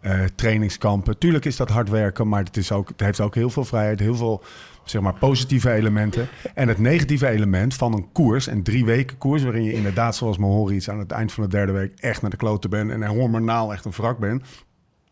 [0.00, 1.18] Eh, trainingskampen.
[1.18, 4.00] Tuurlijk is dat hard werken, maar het, is ook, het heeft ook heel veel vrijheid.
[4.00, 4.42] Heel veel
[4.84, 6.28] zeg maar, positieve elementen.
[6.54, 9.42] En het negatieve element van een koers, een drie weken koers...
[9.42, 11.98] waarin je inderdaad, zoals Mohoric aan het eind van de derde week...
[11.98, 14.42] echt naar de kloten bent en hormonaal echt een wrak bent...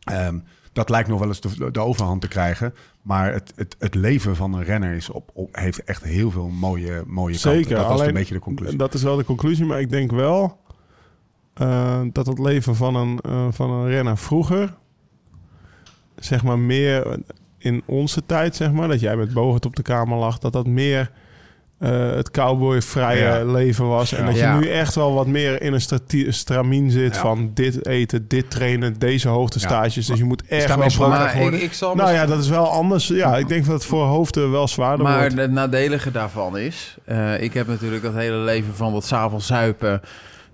[0.04, 0.38] Ehm,
[0.72, 2.74] dat lijkt nog wel eens de, de overhand te krijgen.
[3.02, 6.48] Maar het, het, het leven van een renner is op, op, heeft echt heel veel
[6.48, 7.52] mooie, mooie kanten.
[7.52, 7.76] Zeker.
[7.76, 8.78] Dat was alleen, een beetje de conclusie.
[8.78, 10.60] Dat is wel de conclusie, maar ik denk wel
[11.58, 14.74] eh, dat het leven van een, eh, van een renner vroeger,
[16.16, 17.06] zeg maar meer
[17.58, 20.66] in onze tijd, zeg maar, dat jij met Bogert op de kamer lag, dat dat
[20.66, 21.10] meer
[21.78, 23.44] eh, het cowboy-vrije Ja.
[23.52, 24.12] leven was.
[24.12, 24.58] En dat je Ja.
[24.58, 27.20] nu echt wel wat meer in een stramien zit Ja.
[27.20, 30.06] van dit eten, dit trainen, deze hoogtestages.
[30.06, 31.08] Dus je moet echt wel...
[31.08, 31.62] maar ik, geworden?
[31.62, 33.06] ik zal Nou ja, dat is wel anders.
[33.08, 35.36] Ja, ik denk dat het voor hoofden wel zwaarder Maar wordt.
[35.36, 36.96] het nadelige daarvan is...
[37.04, 40.00] eh, ik heb natuurlijk dat hele leven van wat s'avonds zuipen...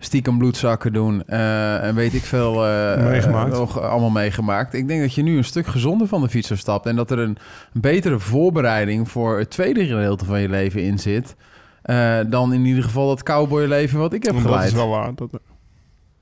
[0.05, 2.67] stiekem bloedzakken doen eh, en weet ik veel...
[2.67, 3.53] eh, Meegemaakt.
[3.53, 4.75] nog allemaal meegemaakt.
[4.75, 6.87] Ik denk dat je nu een stuk gezonder van de fiets afstapt...
[6.87, 7.37] en dat er een
[7.73, 11.37] betere voorbereiding voor het tweede gedeelte van je leven in zit...
[11.83, 14.67] eh, dan in ieder geval dat cowboyleven wat ik heb dat geleid.
[14.69, 15.15] is wel waar.
[15.15, 15.29] Dat,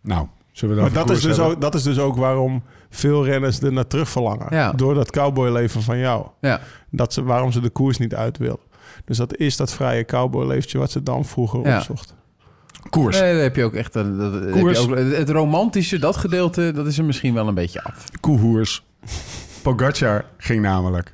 [0.01, 3.25] Nou, zullen we Maar dan dat is, dus ook, dat is dus ook waarom veel
[3.25, 4.47] renners er naar terug verlangen.
[4.51, 4.73] Ja.
[4.73, 6.27] Door dat cowboyleven van jou.
[6.41, 6.61] Ja.
[6.91, 8.71] Dat ze, waarom ze de koers niet uit willen.
[9.05, 11.77] Dus dat is dat vrije cowboyleventje wat ze dan vroeger Ja.
[11.77, 12.17] opzochten.
[12.91, 13.21] Koers.
[13.21, 13.95] Nee, dan heb je ook echt...
[13.95, 17.35] een- dat, dat heb je ook, het, het romantische, dat gedeelte, dat is er misschien
[17.35, 18.05] wel een beetje af.
[18.21, 18.85] Koehoers.
[19.63, 21.13] Pogacar ging namelijk.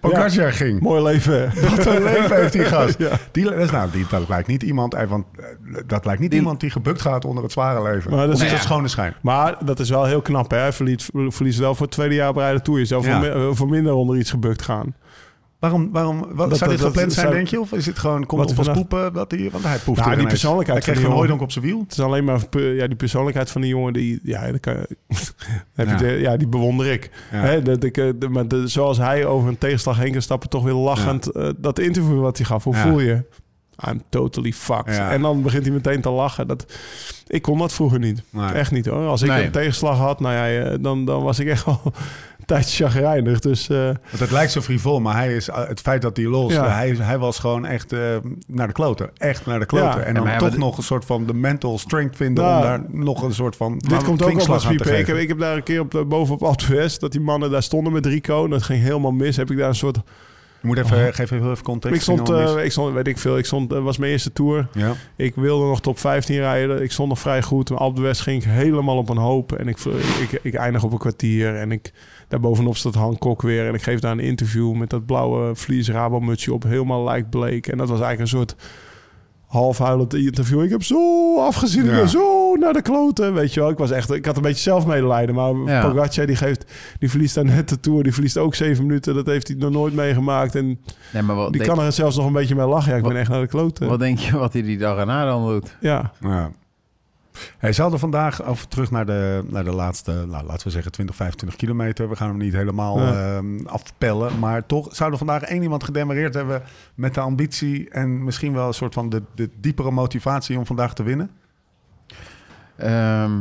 [0.00, 0.80] Pogacar ging.
[0.80, 1.52] Mooi leven.
[1.76, 2.98] Wat een leven heeft die gast.
[2.98, 3.10] Ja.
[3.32, 5.44] Die, dat, is nou, die, dat lijkt niet iemand, eh, want eh,
[5.86, 8.10] dat lijkt niet Die- iemand die gebukt gaat onder het zware leven.
[8.10, 9.14] Maar dat is- de schone schijn.
[9.22, 10.50] Maar dat is wel heel knap.
[10.50, 10.56] Hè?
[10.58, 12.78] Hij verliest, verliest wel voor het tweede jaar bereide toer.
[12.78, 13.20] Je zou Ja.
[13.20, 14.94] voor, mi- voor minder onder iets gebukt gaan.
[15.58, 17.60] Waarom, waarom wat, Dat- zou dit dat- gepland zijn, zou- denk je?
[17.60, 19.12] Of is het gewoon, komt het op als poepen?
[19.12, 20.28] Dat hij, want hij poeft Nou, die ineens.
[20.28, 21.80] persoonlijkheid Hij kreeg van een die hooidonk op zijn wiel.
[21.80, 24.74] Het is alleen maar ja, die persoonlijkheid van die jongen, die, ja, dat kan,
[25.74, 25.92] heb Ja.
[25.92, 27.10] Je de- ja, die bewonder ik.
[27.32, 27.38] Ja.
[27.38, 30.62] Hè, dat ik eh, maar de, zoals hij over een tegenslag heen kan stappen, toch
[30.64, 31.26] weer lachend.
[31.26, 33.24] eh, dat interview wat hij gaf, hoe voel je?
[33.88, 34.98] I'm totally fucked.
[34.98, 36.46] En dan begint hij meteen te lachen.
[36.46, 36.66] Dat,
[37.26, 38.22] ik kon dat vroeger niet.
[38.30, 38.50] Nee.
[38.52, 39.06] Echt niet hoor.
[39.06, 39.44] Als ik Nee.
[39.44, 41.78] een tegenslag had, nou ja, eh, dan, dan was ik echt een
[42.46, 43.38] tijdje chagrijnig.
[43.38, 46.52] Dus eh, Want het lijkt zo frivol, maar hij is, het feit dat hij los,
[46.52, 46.68] Ja.
[46.68, 48.00] hij, hij was gewoon echt eh,
[48.46, 49.10] naar de kloten.
[49.16, 50.00] Echt naar de kloten.
[50.00, 50.04] Ja.
[50.04, 53.22] En dan toch nog een soort van de mental strength vinden Nou, om daar nog
[53.22, 54.64] een soort van dit komt ook op als.
[54.64, 57.50] Ik heb, ik heb daar een keer op de, bovenop Alpe d'Huez, dat die mannen
[57.50, 58.44] daar stonden met Rico.
[58.44, 59.36] En dat ging helemaal mis.
[59.36, 59.98] Heb ik daar een soort...
[60.60, 61.96] Je moet even, geef even heel even context.
[61.96, 64.68] Ik stond, eh, ik stond, weet ik veel, ik stond, was mijn eerste tour.
[64.72, 64.92] ja.
[65.16, 66.82] Ik wilde nog top 15 rijden.
[66.82, 67.70] Ik stond nog vrij goed.
[67.70, 69.52] Maar Alpe d'Huez ging ik helemaal op een hoop.
[69.52, 69.78] En ik,
[70.30, 71.56] ik, ik eindig op een kwartier.
[71.56, 71.92] En ik,
[72.28, 73.66] daarbovenop staat Hancock weer.
[73.68, 76.62] En ik geef daar een interview met dat blauwe vlies Rabomutsje op.
[76.62, 77.66] Helemaal lijkt bleek.
[77.66, 78.56] En dat was eigenlijk een soort
[79.46, 80.62] half huilend interview.
[80.62, 81.84] Ik heb zo afgezien.
[81.84, 81.96] Ik Ja.
[81.96, 83.34] ben zo naar de kloten.
[83.34, 83.70] Weet je wel.
[83.70, 84.10] Ik was echt...
[84.12, 85.34] Ik had een beetje zelfmedelijden.
[85.34, 85.88] Maar Ja.
[85.88, 86.72] Pogacar die geeft...
[86.98, 88.02] Die verliest daar net de Tour.
[88.02, 89.14] Die verliest ook zeven minuten.
[89.14, 90.54] Dat heeft hij nog nooit meegemaakt.
[90.54, 90.80] En
[91.12, 92.90] Nee, maar wat, die denk, kan er zelfs nog een beetje mee lachen.
[92.90, 93.88] Ja, ik Wat- ben echt naar de kloten.
[93.88, 95.76] wat denk je wat hij die dag erna dan doet?
[95.80, 96.12] Ja.
[96.20, 96.50] Ja.
[97.58, 100.92] Hij zou er vandaag, over terug naar de, naar de laatste, nou, laten we zeggen
[100.92, 102.08] 20, 25 kilometer.
[102.08, 103.36] We gaan hem niet helemaal Ja.
[103.36, 104.38] ehm, afpellen.
[104.38, 106.62] Maar toch zou er vandaag één iemand gedemareerd hebben
[106.94, 110.94] met de ambitie en misschien wel een soort van de, de diepere motivatie om vandaag
[110.94, 111.30] te winnen.
[112.76, 113.32] Ehm,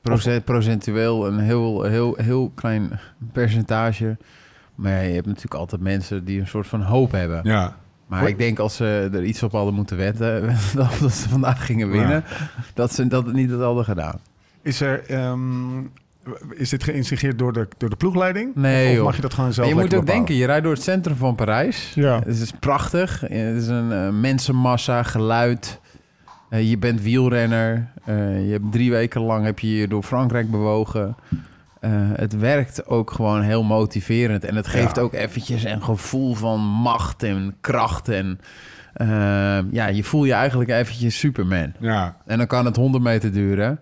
[0.00, 3.00] procent, procentueel een heel, heel, heel klein
[3.32, 4.16] percentage.
[4.74, 7.40] Maar ja, je hebt natuurlijk altijd mensen die een soort van hoop hebben.
[7.42, 7.76] Ja.
[8.20, 10.42] Maar ik denk als ze er iets op hadden moeten wetten,
[10.74, 12.24] dat dat ze vandaag gingen winnen,
[12.74, 14.20] dat ze dat niet hadden gedaan.
[14.62, 15.78] Is, er, ehm,
[16.50, 18.54] is dit geïnstigeerd door de, door de ploegleiding?
[18.54, 20.14] Nee, Of, mag je dat gewoon zelf je moet ook bepalen?
[20.14, 21.92] denken, je rijdt door het centrum van Parijs.
[21.94, 22.18] Ja.
[22.18, 23.20] Het is prachtig.
[23.20, 25.80] Het is een eh, mensenmassa, geluid.
[26.48, 27.88] Eh, je bent wielrenner.
[28.04, 31.16] Eh, je hebt drie weken lang heb je je door Frankrijk bewogen.
[31.82, 34.44] Eh, het werkt ook gewoon heel motiverend.
[34.44, 35.02] En het geeft Ja.
[35.02, 38.08] ook eventjes een gevoel van macht en kracht.
[38.08, 38.40] En
[38.92, 39.08] eh,
[39.70, 41.72] ja, je voelt je eigenlijk eventjes Superman.
[41.78, 43.78] Ja, En dan kan het 100 meter duren.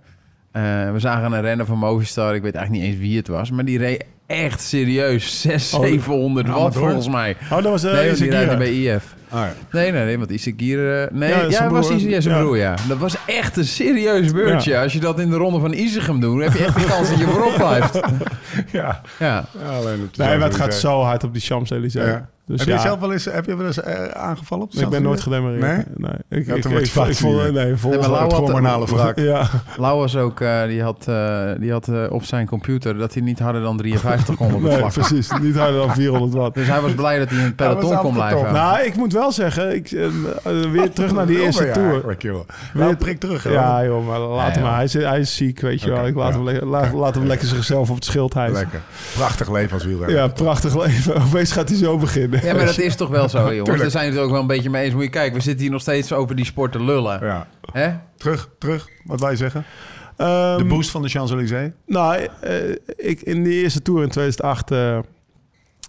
[0.52, 2.34] Eh, we zagen een renner van Movistar.
[2.34, 3.50] Ik weet eigenlijk niet eens wie het was.
[3.50, 6.80] Maar die reed echt serieus 600, Oh, 700 watt Amador?
[6.82, 7.36] volgens mij.
[7.42, 9.14] Oh, dat was uh, nee, die bij IF.
[9.32, 9.52] Ah, ja.
[9.72, 11.00] Nee, nee, nee, want Isagir...
[11.02, 11.98] eh, nee, Ja, ja, was broer.
[11.98, 12.40] Isagir, zijn Ja.
[12.40, 12.74] broer, ja.
[12.88, 14.70] Dat was echt een serieus beurtje.
[14.70, 14.82] Ja.
[14.82, 17.18] Als je dat in de ronde van Isegem doet, heb je echt de kans dat
[17.18, 17.94] je voorop blijft.
[18.72, 19.00] ja.
[19.18, 19.44] Ja.
[19.58, 20.80] Ja, alleen Nee, maar het gaat Champs-Élysées.
[20.80, 22.18] zo hard op die Champs-Élysées.
[22.50, 24.80] Dus heb ja, je zelf wel eens, heb je wel eens eh, aangevallen op de
[24.80, 25.60] ik ben nooit gedemareerd.
[25.60, 25.84] Nee?
[25.96, 26.40] nee.
[26.40, 27.52] Ik, ik, toen ik, ik, vond, hier.
[27.52, 29.18] nee, volgens Nee, Lau had- hormonale wraak.
[29.30, 33.22] Ja, Lau was ook, eh, die had, eh, die had op zijn computer dat hij
[33.22, 35.30] niet harder dan 53 kon op nee, precies.
[35.40, 36.54] Niet harder dan 400 watt.
[36.54, 38.52] Dus hij was blij dat hij in het peloton kon blijven.
[38.52, 39.88] Nou, ik moet wel zeggen, ik,
[40.72, 42.16] weer terug naar die eerste Ja, tour.
[42.18, 42.40] Joh.
[42.72, 43.50] Wel prik terug.
[43.50, 44.74] Ja, joh, maar laat hem maar.
[44.74, 46.06] Hij is, hij is ziek, weet je wel.
[46.06, 46.14] Ik
[46.94, 48.54] laat, hem, lekker zichzelf op het schild hijsen.
[48.54, 48.80] Lekker.
[49.14, 50.16] Prachtig leven als wielrenner.
[50.16, 51.14] Ja, prachtig leven.
[51.26, 52.39] Opeens gaat hij zo beginnen.
[52.46, 53.56] Ja, maar dat is toch wel zo, jongens.
[53.56, 53.78] Tuurlijk.
[53.80, 54.94] Daar zijn we het ook wel een beetje mee eens.
[54.94, 57.18] Moet je kijken, we zitten hier nog steeds over die sport te lullen.
[57.26, 57.46] Ja.
[57.72, 57.90] Hè?
[58.16, 58.88] Terug, terug.
[59.04, 59.64] Wat wij zeggen.
[60.16, 61.72] Ehm, De boost van de Champs-Élysées.
[61.86, 62.54] Nou, eh,
[62.96, 64.98] ik, in die eerste tour in 2008 eh,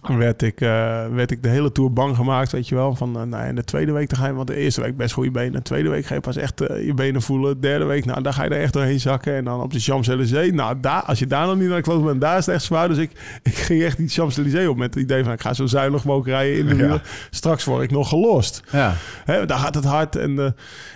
[0.02, 2.94] werd, ik, eh, werd ik de hele tour bang gemaakt, weet je wel.
[2.94, 5.30] Van, nou, in de tweede week, dan ga je, want de eerste week best goede
[5.30, 5.52] benen.
[5.52, 7.54] De tweede week ga je pas echt eh, je benen voelen.
[7.54, 9.34] De derde week, nou, daar ga je er echt doorheen zakken.
[9.34, 12.04] En dan op de Champs-Élysées, nou, daar, als je daar nog niet naar de kloot
[12.04, 12.88] bent, daar is het echt zwaar.
[12.88, 13.10] Dus ik,
[13.42, 16.30] ik ging echt die Champs-Élysées op met het idee van, ik ga zo zuinig mogelijk
[16.30, 16.80] rijden in de Ja.
[16.80, 17.02] wielen.
[17.30, 18.62] Straks word ik nog gelost.
[18.72, 18.94] Ja.
[19.24, 20.54] Hè, daar gaat het hard en,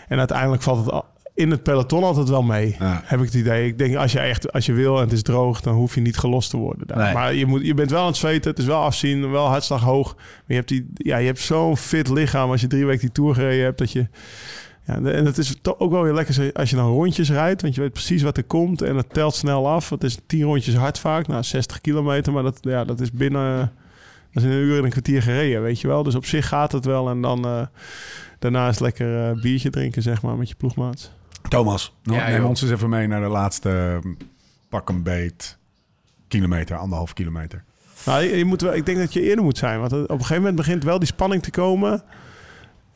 [0.09, 2.77] en uiteindelijk valt het al- in het peloton altijd wel mee.
[2.79, 3.03] Ja.
[3.05, 3.67] Heb ik het idee.
[3.67, 6.01] Ik denk als je echt als je wil en het is droog, dan hoef je
[6.01, 6.87] niet gelost te worden.
[6.87, 6.99] daar.
[6.99, 7.15] Nee.
[7.15, 8.51] Maar je, moet, je bent wel aan het zweten.
[8.51, 10.15] Het is wel afzien, wel hartslag hoog.
[10.15, 13.13] Maar je hebt, die, ja, je hebt zo'n fit lichaam als je drie weken die
[13.13, 13.79] tour gereden hebt.
[13.79, 14.07] Dat je,
[14.87, 17.63] ja, en het is toch ook wel weer lekker als je dan rondjes rijdt.
[17.63, 19.91] Want je weet precies wat er komt en het telt snel af.
[19.91, 21.27] Het is tien rondjes hard vaak.
[21.27, 22.33] Nou, 60 kilometer.
[22.33, 23.73] Maar dat, ja, dat is binnen...
[24.33, 26.03] Dat is in een uur en een kwartier gereden, weet je wel.
[26.03, 27.11] Dus op zich gaat het wel.
[27.11, 27.67] En dan eh,
[28.39, 31.11] daarna is lekker eh, biertje drinken, zeg maar, met je ploegmaats.
[31.49, 32.49] Thomas, nou, Ja, neem joh.
[32.49, 34.17] ons eens even mee naar de laatste mm,
[34.69, 35.59] pak een beet
[36.29, 37.65] kilometer, anderhalf kilometer.
[38.07, 39.81] Nou, je, je moet wel, ik denk dat je eerder moet zijn.
[39.81, 42.03] Want op een gegeven moment begint wel die spanning te komen.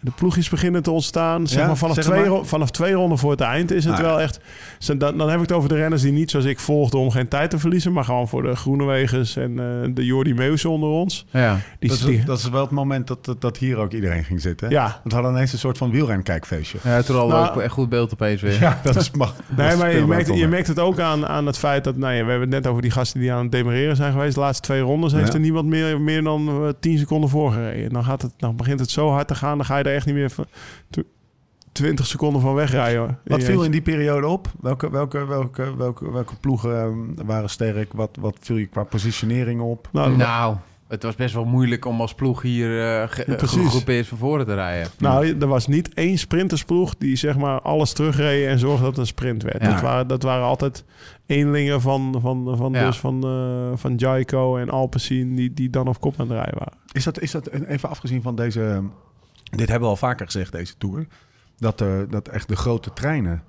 [0.02, 1.46] De ploegjes beginnen te ontstaan.
[1.46, 2.44] Zeg Ja, maar vanaf, zeg twee, maar.
[2.44, 4.40] vanaf twee ronden voor het eind is het Nou wel echt...
[4.78, 7.28] Dan, dan heb ik het over de renners die niet zoals ik volgden om geen
[7.28, 7.92] tijd te verliezen.
[7.92, 11.26] Maar gewoon voor de Groenewegers en eh, de Jordi Meus onder ons.
[11.30, 11.58] Ja.
[11.78, 14.24] Die, Dat is, die- dat is wel het moment dat, dat, dat hier ook iedereen
[14.24, 14.66] ging zitten.
[14.68, 14.72] hè?
[14.74, 16.78] ja, Want we hadden ineens een soort van wielrenkijkfeestje.
[16.84, 18.58] ja, toen hadden we Nou- ook echt goed beeld opeens weer.
[18.60, 19.34] Ja, dat is mag.
[19.36, 21.96] dat Nee, is maar je merkt, je merkt het ook aan, aan het feit dat...
[21.96, 24.34] Nou ja, we hebben het net over die gasten die aan het demereren zijn geweest.
[24.34, 27.92] De laatste twee rondes heeft er niemand meer, meer dan eh, 10 seconden voor gereden.
[27.92, 30.06] Dan, gaat het, dan begint het zo hard te gaan, dan ga je er echt
[30.06, 30.44] niet meer van
[30.90, 31.00] tw-
[31.72, 32.98] 20 seconden van wegrijden.
[33.00, 33.16] hoor.
[33.24, 34.48] Wat viel in die periode op?
[34.60, 37.92] Welke, welke, welke, welke, welke ploegen ehm, waren sterk?
[37.92, 39.88] Wat, wat viel je qua positionering op?
[39.92, 40.56] Nou, Nou,
[40.88, 43.58] het was best wel moeilijk om als ploeg hier eh precies.
[43.62, 44.90] gegroepeerd van voren te rijden.
[44.98, 48.98] Nou, er was niet één sprintersploeg die zeg maar alles terugreed en zorgde dat het
[49.00, 49.62] een sprint werd.
[49.62, 49.70] Ja.
[49.72, 50.84] Dat, waren, dat waren altijd
[51.26, 52.86] eenlingen van, van, van, Ja.
[52.86, 56.58] dus van, eh van Jaiko en Alpecin die, die dan op kop aan het rijden
[56.58, 56.78] waren.
[56.92, 58.82] Is dat, is dat even afgezien van deze...
[59.50, 61.06] Dit hebben we al vaker gezegd, deze Tour.
[61.58, 63.42] Dat, eh, dat echt de grote treinen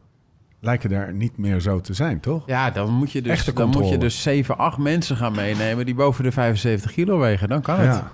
[0.59, 2.43] lijken daar niet meer zo te zijn, toch?
[2.45, 5.85] Ja, dan moet je dus, Echte dan moet je dus 7, 8 mensen gaan meenemen
[5.85, 7.49] die boven de 75 kilo wegen.
[7.49, 7.95] Dan kan het.
[7.95, 8.11] Ja.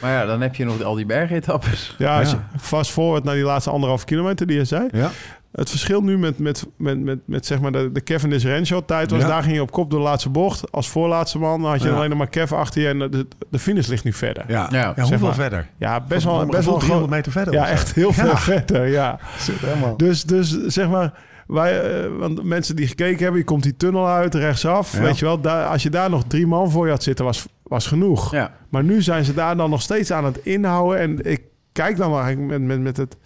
[0.00, 1.94] Maar ja, dan heb je nog al die bergetappes.
[1.98, 2.48] Ja, als Ja.
[2.52, 4.88] je fast forward naar die laatste anderhalve kilometer die je zei.
[4.92, 5.10] Ja?
[5.52, 9.10] Het verschil nu met, met, met, met, met zeg maar de, de Cavendish Renshaw tijd
[9.10, 9.26] was, Ja.
[9.26, 10.72] daar ging je op kop door de laatste bocht.
[10.72, 11.94] Als voorlaatste man dan had je Ja.
[11.94, 14.44] alleen nog maar Kev achter je en de, de finish ligt nu verder.
[14.48, 14.68] Ja.
[14.70, 15.34] Ja, zeg hoeveel maar.
[15.34, 15.68] verder?
[15.78, 17.54] Ja, best wel, best wel voor een 300 groot- meter verder.
[17.54, 18.36] Ja, echt heel veel Ja.
[18.36, 19.18] verder, ja.
[19.38, 19.96] Zit helemaal.
[19.96, 21.12] Dus, dus zeg maar,
[21.46, 24.92] wij, eh, want mensen die gekeken hebben, je komt die tunnel uit, rechtsaf.
[24.92, 25.00] Ja.
[25.00, 27.46] Weet je wel, daar, als je daar nog drie man voor je had zitten, was,
[27.62, 28.32] was genoeg.
[28.32, 28.52] Ja.
[28.68, 30.98] Maar nu zijn ze daar dan nog steeds aan het inhouden.
[30.98, 31.40] En ik
[31.72, 33.16] kijk dan eigenlijk met, met, met, het,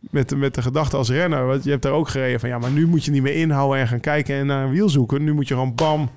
[0.00, 1.46] met, de- met de gedachte als renner.
[1.46, 3.80] Want je hebt daar ook gereden van, ja, maar nu moet je niet meer inhouden
[3.80, 5.24] en gaan kijken en naar een wiel zoeken.
[5.24, 6.10] Nu moet je gewoon bam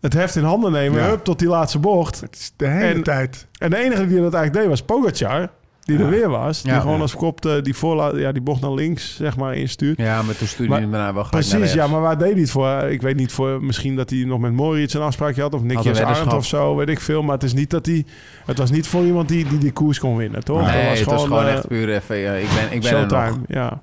[0.00, 1.08] het heft in handen nemen, Ja.
[1.08, 2.20] hup, tot die laatste bocht.
[2.20, 3.46] Het is de hele En- tijd.
[3.58, 5.50] En de enige die dat eigenlijk deed was Pogacar.
[5.86, 6.04] Die Ja.
[6.04, 6.62] er weer was.
[6.62, 6.80] Die Ja.
[6.80, 7.00] gewoon Ja.
[7.02, 9.98] als kop eh, die, voorla ja, die bocht naar links zeg maar instuurt.
[9.98, 12.18] Ja, maar toen stuurde Maar- hij hem daarna wel gelijk naar Precies, ja, maar waar
[12.18, 12.68] deed hij het voor?
[12.70, 15.54] Ik weet niet, voor misschien dat hij nog met Moritz een afspraakje had...
[15.54, 16.32] of Nicky Arendt weddenschap.
[16.32, 17.22] of zo, weet ik veel.
[17.22, 18.04] Maar het is niet dat hij...
[18.46, 20.60] Het was niet voor iemand die die, die koers kon winnen, toch?
[20.72, 22.16] Nee, Dat het was gewoon eh, echt puur even...
[22.42, 23.38] ik ben, ik ben er nog.
[23.48, 23.82] ja.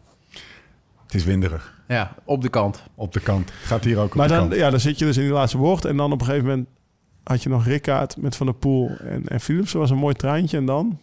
[1.06, 1.74] Het is winderig.
[1.88, 2.84] Ja, op de kant.
[2.96, 3.52] Op de kant.
[3.64, 4.60] Gaat hier ook op Maar de dan, kant.
[4.60, 5.86] ja, dan zit je dus in die laatste bocht...
[5.86, 6.68] en dan op een gegeven moment
[7.24, 8.92] had je nog Rickaard met Van der Poel...
[9.00, 11.00] en, en Philipsen was een mooi treintje en dan...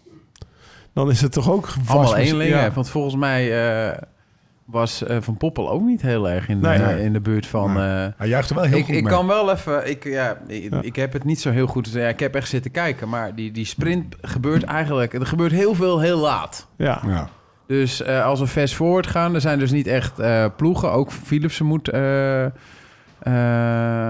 [0.95, 1.89] Dan is het toch ook vast...
[1.91, 2.59] Allemaal eenlingen.
[2.59, 2.71] Ja.
[2.71, 3.99] Want volgens mij eh,
[4.65, 7.03] was eh, Van Poppel ook niet heel erg in de, Nee, nee.
[7.03, 7.73] in de buurt van...
[7.73, 7.83] Nee.
[8.07, 9.13] eh, Hij er wel heel ik, goed ik mee.
[9.13, 9.91] kan wel even...
[9.91, 10.83] Ik, ja, ik, Ja.
[10.83, 11.89] ik heb het niet zo heel goed...
[11.93, 13.09] Ja, ik heb echt zitten kijken.
[13.09, 15.13] Maar die, die sprint gebeurt eigenlijk...
[15.15, 16.67] Er gebeurt heel veel heel laat.
[16.77, 17.01] Ja.
[17.07, 17.29] Ja.
[17.67, 19.35] Dus eh, als we fast forward gaan...
[19.35, 20.93] Er zijn dus niet echt eh, ploegen.
[20.93, 22.51] Ook Philipsen moet eh, eh,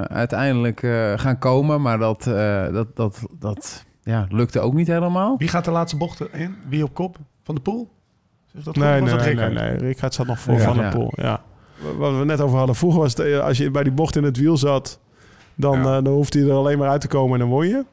[0.02, 1.82] uiteindelijk eh, gaan komen.
[1.82, 5.34] Maar dat, eh, dat, dat, dat ja, lukte ook niet helemaal.
[5.38, 6.56] Wie gaat de laatste bocht in?
[6.68, 7.16] Wie op kop?
[7.42, 7.88] Van de Poel?
[8.54, 8.76] Zeg dat?
[8.76, 9.76] Nee, nee, dat nee, nee.
[9.76, 10.60] Rickaard zat nog voor Ja.
[10.60, 10.90] Van der Ja.
[10.90, 11.12] Poel.
[11.14, 11.42] Ja.
[11.98, 12.76] Wat we net over hadden.
[12.76, 14.98] Vroeger was het, eh, als je bij die bocht in het wiel zat,
[15.54, 15.96] dan, Ja.
[15.96, 17.84] eh, dan hoeft hij er alleen maar uit te komen en dan won je.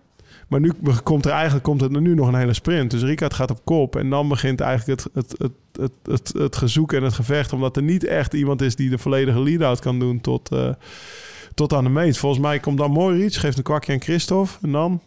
[0.47, 0.71] Maar nu
[1.03, 2.91] komt er eigenlijk komt er nu nog een hele sprint.
[2.91, 3.95] Dus Rickaard gaat op kop.
[3.95, 7.53] En dan begint eigenlijk het, het, het, het, het, het gezoek en het gevecht.
[7.53, 10.69] Omdat er niet echt iemand is die de volledige lead-out kan doen tot, eh,
[11.53, 12.17] tot aan de meet.
[12.17, 14.51] Volgens mij komt dan Moritz, geeft een kwakje aan Christophe.
[14.61, 15.01] En dan...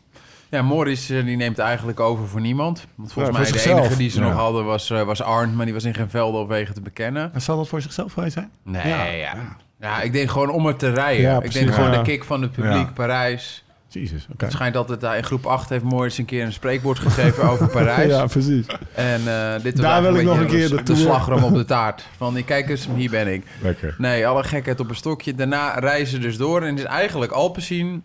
[0.51, 2.87] Ja, Morris eh, die neemt eigenlijk over voor niemand.
[2.95, 3.79] Want volgens Ja, mij de zichzelf.
[3.81, 4.27] enige die ze Ja.
[4.27, 5.55] nog hadden was, eh, was Arndt.
[5.57, 7.31] Maar die was in geen velden of wegen te bekennen.
[7.35, 8.51] En zal dat voor zichzelf vrij zijn?
[8.65, 9.05] Nee, Ja.
[9.05, 9.35] ja.
[9.81, 10.01] ja.
[10.01, 11.43] ik denk gewoon om het te rijden.
[11.43, 12.95] Ik denk gewoon de kick van het publiek.
[12.95, 13.65] Parijs.
[13.89, 14.45] Jezus, oké.
[14.45, 17.69] Het schijnt altijd, daar in groep 8 heeft Morris een keer een spreekwoord gegeven over
[17.79, 18.11] Parijs.
[18.11, 18.67] Ja, precies.
[18.95, 21.65] En eh, dit was Daar wil ik nog een keer de, de slagroom op de
[21.65, 22.05] taart.
[22.17, 23.45] Van, ik kijk eens, hier ben ik.
[23.63, 23.95] Lekker.
[23.99, 25.35] Nee, alle gekheid op een stokje.
[25.35, 26.63] Daarna reizen ze dus door.
[26.63, 28.03] En het is eigenlijk Alpecin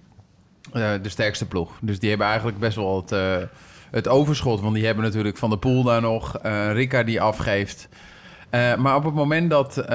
[0.73, 1.71] eh, de sterkste ploeg.
[1.81, 3.37] Dus die hebben eigenlijk best wel het, eh,
[3.91, 4.61] het overschot.
[4.61, 6.37] Want die hebben natuurlijk Van der Poel daar nog.
[6.37, 7.87] eh Ricca die afgeeft.
[8.77, 9.85] Maar op het moment dat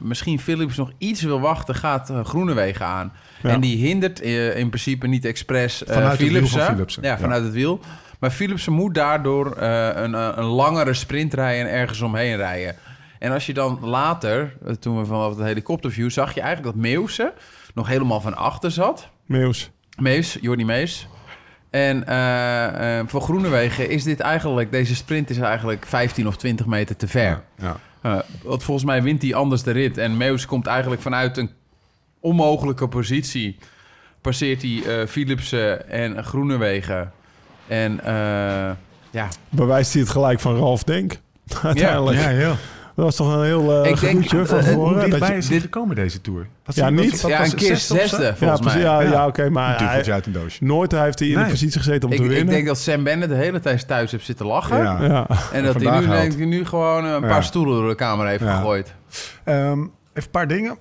[0.00, 1.74] misschien Philips nog iets wil wachten...
[1.74, 3.12] gaat Groenewegen aan.
[3.42, 3.50] Ja.
[3.50, 6.58] En die hindert in principe niet expres Vanuit het wiel Philipsen.
[6.58, 7.02] van Philipsen.
[7.02, 7.80] Ja, vanuit het wiel.
[8.18, 11.68] Maar Philipsen moet daardoor een, een langere sprint rijden...
[11.68, 12.76] en ergens omheen rijden.
[13.18, 16.10] En als je dan later, toen we vanaf het helikopterview...
[16.10, 17.32] zag je eigenlijk dat Meeuwse
[17.74, 19.08] nog helemaal van achter zat.
[19.26, 19.70] Meeuws.
[20.00, 21.08] Mees, Jordi Mees.
[21.70, 24.72] En eh, eh, voor Groenewegen is dit eigenlijk...
[24.72, 27.42] Deze sprint is eigenlijk 15 of 20 meter te ver.
[27.58, 27.76] Ja.
[28.02, 29.98] Eh, want volgens mij wint hij anders de rit.
[29.98, 31.50] En Meus komt eigenlijk vanuit een
[32.20, 33.58] onmogelijke positie.
[34.20, 37.12] Passeert hij eh Philipsen en Groenewegen.
[37.66, 38.70] En eh,
[39.10, 41.16] ja, Bewijst hij het gelijk van Ralf Denk.
[41.62, 42.18] Uiteindelijk.
[42.18, 42.56] Ja, heel.
[42.98, 44.74] Dat was toch een heel uh, Ik denk, van eh, tevoren.
[44.74, 46.46] Hoe dat dichtbij je- is gekomen deze Tour?
[46.64, 47.20] Was Ja, was- niet?
[47.20, 48.90] wat Ja, was een keer zesde zesde, ja, volgens precies, mij.
[48.90, 49.10] ja, Ja.
[49.10, 49.26] ja.
[49.26, 50.64] oké, maar hij, uit een doosje.
[50.64, 51.50] nooit heeft hij in de Nee.
[51.50, 52.54] positie gezeten om Ik, te ik winnen.
[52.54, 54.76] denk dat Sam Bennett de hele tijd thuis heeft zitten lachen.
[54.82, 55.02] Ja.
[55.02, 55.26] ja.
[55.52, 57.40] En dat hij nu, denk ik, nu gewoon een paar Ja.
[57.42, 58.56] stoelen door de kamer heeft Ja.
[58.56, 58.94] gegooid.
[59.44, 60.76] Ehm, even een paar dingen.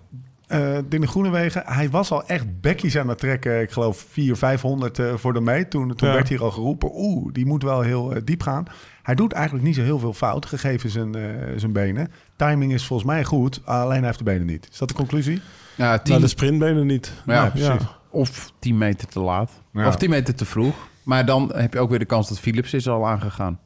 [0.47, 3.61] Eh Dinne Groenewegen, hij was al echt bekkies aan het trekken.
[3.61, 5.67] Ik geloof 400, 500 eh, voor de mee.
[5.67, 6.13] Toen, toen Ja.
[6.13, 8.65] werd hier al geroepen, oeh, die moet wel heel eh, diep gaan.
[9.07, 11.23] Hij doet eigenlijk niet zo heel veel fout, gegeven zijn, eh,
[11.55, 12.11] zijn benen.
[12.35, 14.67] Timing is volgens mij goed, alleen hij heeft de benen niet.
[14.71, 15.41] Is dat de conclusie?
[15.75, 17.13] Ja, tien, Nou, de sprintbenen niet.
[17.25, 17.67] ja, Nee, precies.
[17.67, 17.97] Ja.
[18.09, 19.51] Of 10 meter te laat.
[19.73, 19.87] Ja.
[19.87, 20.75] Of 10 meter te vroeg.
[21.03, 23.59] Maar dan heb je ook weer de kans dat Philips is al aangegaan.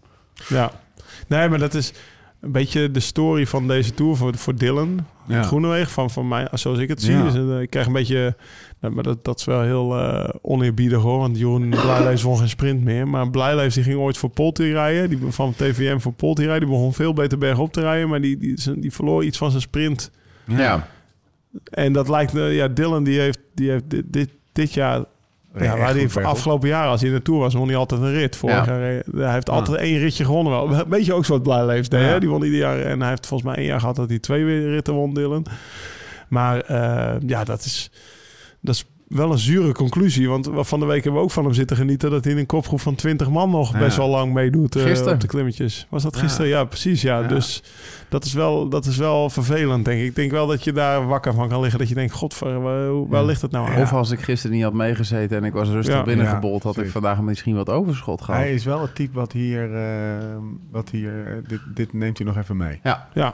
[0.47, 0.71] Ja.
[1.27, 1.93] Nee, maar dat is
[2.41, 5.05] een beetje de story van deze Tour voor, voor Dylan.
[5.27, 5.43] Ja.
[5.43, 7.13] Groenewegen, van, van mij, zoals ik het zie.
[7.13, 7.23] Ja.
[7.23, 8.35] Dus, eh, ik krijg een beetje...
[8.79, 11.17] nou, maar dat, dat is wel heel eh oneerbiedig hoor.
[11.17, 13.07] Want Jeroen Blijleef won geen sprint meer.
[13.07, 15.09] Maar Blijleef die ging ooit voor Polti rijden.
[15.09, 16.67] Die, van TVM voor Polti rijden.
[16.67, 18.09] Die begon veel beter bergop te rijden.
[18.09, 20.11] Maar die, die, zijn- die verloor iets van zijn sprint.
[20.47, 20.87] Ja.
[21.63, 22.33] En dat lijkt...
[22.33, 25.03] me ja, Dylan die heeft, die heeft dit, dit, dit jaar...
[25.59, 26.23] Ja, hij bergop.
[26.23, 28.35] afgelopen jaar, als hij in de Tour was, won hij altijd een rit.
[28.35, 28.65] Vorig Ja.
[28.65, 30.85] jaar, reed- hij heeft altijd één ritje gewonnen wel.
[30.89, 32.07] Weet je ook zo wat Blijleef deed, Ja.
[32.07, 32.19] hè?
[32.19, 32.79] Die won ieder jaar.
[32.79, 35.45] En hij heeft volgens mij één jaar gehad dat hij twee weer ritten won, Dylan.
[36.29, 37.91] Maar eh, ja, dat is,
[38.61, 40.29] dat is wel een zure conclusie.
[40.29, 42.11] Want van de week hebben we ook van hem zitten genieten...
[42.11, 43.79] dat hij in een kopgroep van 20 man nog Ja.
[43.79, 45.13] best wel lang meedoet eh, Gisteren.
[45.13, 45.87] op de klimmetjes.
[45.89, 46.47] Was dat gisteren?
[46.47, 47.01] Ja, precies.
[47.01, 47.19] Ja.
[47.19, 47.27] Ja.
[47.27, 47.63] Dus
[48.09, 50.05] dat is, wel, dat is wel vervelend, denk ik.
[50.07, 51.79] Ik denk wel dat je daar wakker van kan liggen.
[51.79, 53.25] Dat je denkt, godver, waar, hoe- waar Ja.
[53.27, 53.81] ligt het nou aan?
[53.81, 56.03] Of als ik gisteren niet had meegezeten en ik was rustig Ja.
[56.03, 56.63] binnengebold...
[56.63, 58.41] had ik vandaag misschien wat overschot gehad.
[58.41, 60.17] Hij is wel het type wat hier, eh,
[60.71, 62.79] wat hier eh, dit, dit neemt hij nog even mee.
[62.83, 63.33] Ja, Ja,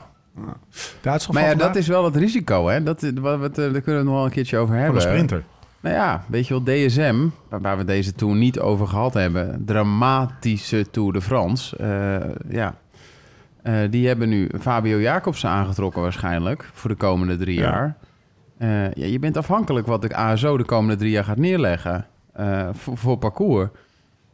[1.04, 2.84] uitslag maar van ja, dat is wel het risico, hè?
[2.84, 5.02] Dat, wat, wat, daar kunnen we het nog wel een keertje over van hebben.
[5.02, 5.44] de sprinter.
[5.88, 9.66] Nou ja, weet je wel, DSM, waar, we deze Tour niet over gehad hebben...
[9.66, 12.76] dramatische Tour de France, eh, ja...
[13.62, 16.70] Eh, die hebben nu Fabio Jacobsen aangetrokken waarschijnlijk...
[16.74, 17.70] voor de komende drie Ja.
[17.70, 17.98] jaar.
[18.58, 22.06] Eh, ja, je bent afhankelijk wat de ASO de komende drie jaar gaat neerleggen...
[22.72, 23.70] voor, voor parcours.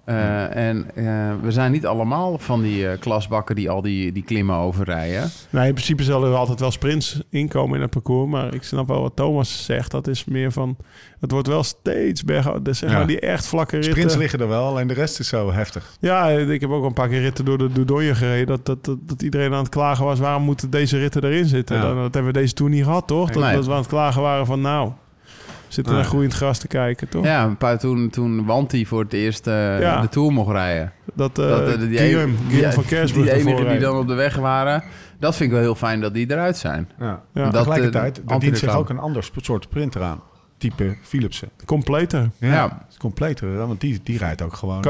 [0.06, 1.06] Eh, En eh,
[1.42, 5.30] we zijn niet allemaal van die eh, klasbakken die al die, die klimmen overrijden.
[5.50, 8.32] Nou, in principe zullen er altijd wel sprints inkomen in het parcours.
[8.32, 9.92] Maar ik snap wel wat Thomas zegt.
[9.92, 10.78] Dat is meer van...
[11.20, 12.64] Het wordt wel steeds bergen.
[12.64, 12.98] Dus zeg Ja.
[12.98, 13.92] maar die echt vlakke ritten.
[13.94, 15.96] Sprints liggen er wel, alleen de rest is zo heftig.
[16.00, 18.48] Ja, ik heb ook al een paar keer ritten door de Doudogne gereden.
[18.48, 20.20] Dat, dat, dat, dat iedereen aan het klagen was.
[20.20, 21.76] Waarom moeten deze ritten erin zitten?
[21.76, 21.82] Ja.
[21.94, 23.30] Dat hebben we deze tour niet gehad, toch?
[23.32, 23.56] Dat, Nee.
[23.56, 24.62] dat we aan het klagen waren van...
[24.62, 24.92] Nou,
[25.74, 26.02] zitten Nee.
[26.02, 27.26] naar groeiend gras te kijken, toch?
[27.26, 30.02] Ja, een paar, toen, toen Wanty voor het eerst eh, Ja.
[30.02, 30.92] de Tour mocht rijden.
[31.14, 33.98] Dat, eh Dat, eh, die Guillaume, ene- Guillaume van die, Kersburg die enigen die dan
[33.98, 34.84] op de weg waren.
[35.20, 36.90] Dat vind ik wel heel fijn dat die eruit zijn.
[37.00, 37.22] Ja.
[37.34, 37.44] Ja.
[37.44, 40.22] Dat, Tegelijkertijd, er dient zich ook een ander soort sprinter aan.
[40.58, 41.50] Type Philipsen.
[41.66, 42.30] Completer.
[42.38, 42.86] Ja.
[43.00, 44.82] completer, want die, die rijdt ook gewoon...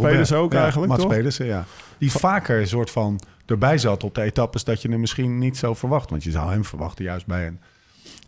[0.00, 1.08] Pedersen ook Ja, eigenlijk, toch?
[1.08, 1.64] Pedersen, ja.
[1.98, 5.56] Die vaker een soort van erbij zat op de etappes dat je hem misschien niet
[5.56, 6.10] zo verwacht.
[6.10, 7.58] Want je zou hem verwachten juist bij een,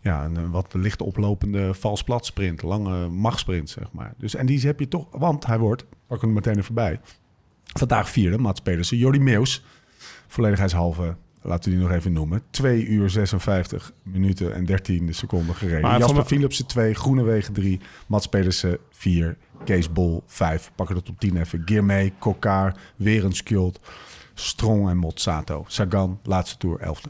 [0.05, 2.61] ja, een, eh, wat licht oplopende vals plat sprint.
[2.61, 4.13] Lange machtsprint, zeg maar.
[4.17, 5.07] Dus, en die heb je toch...
[5.11, 6.99] Want hij wordt, pak hem meteen even bij...
[7.63, 8.97] Vandaag vierde, Mats Pedersen.
[8.97, 9.65] Jordi Meus,
[10.27, 11.15] volledigheidshalve...
[11.41, 12.41] Laten we die nog even noemen.
[12.49, 15.81] 2 uur 56 minuten en 13 seconden gereden.
[15.81, 20.71] Maar Jasper van Philipsen 2, Groenewegen 3, Mats Pedersen 4, Kees Bol 5.
[20.75, 21.61] Pakken dat op 10 even.
[21.65, 23.79] Girmay, Kokar, Werenskjuld,
[24.33, 25.63] Strong en Mozzato.
[25.67, 27.09] Sagan, laatste tour, 11e.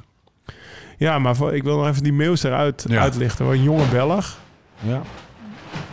[0.98, 3.02] Ja, maar voor, ik wil nog even die Meus eruit Ja.
[3.02, 3.46] uitlichten.
[3.46, 4.38] Een jonge Belg.
[4.82, 5.02] Ja.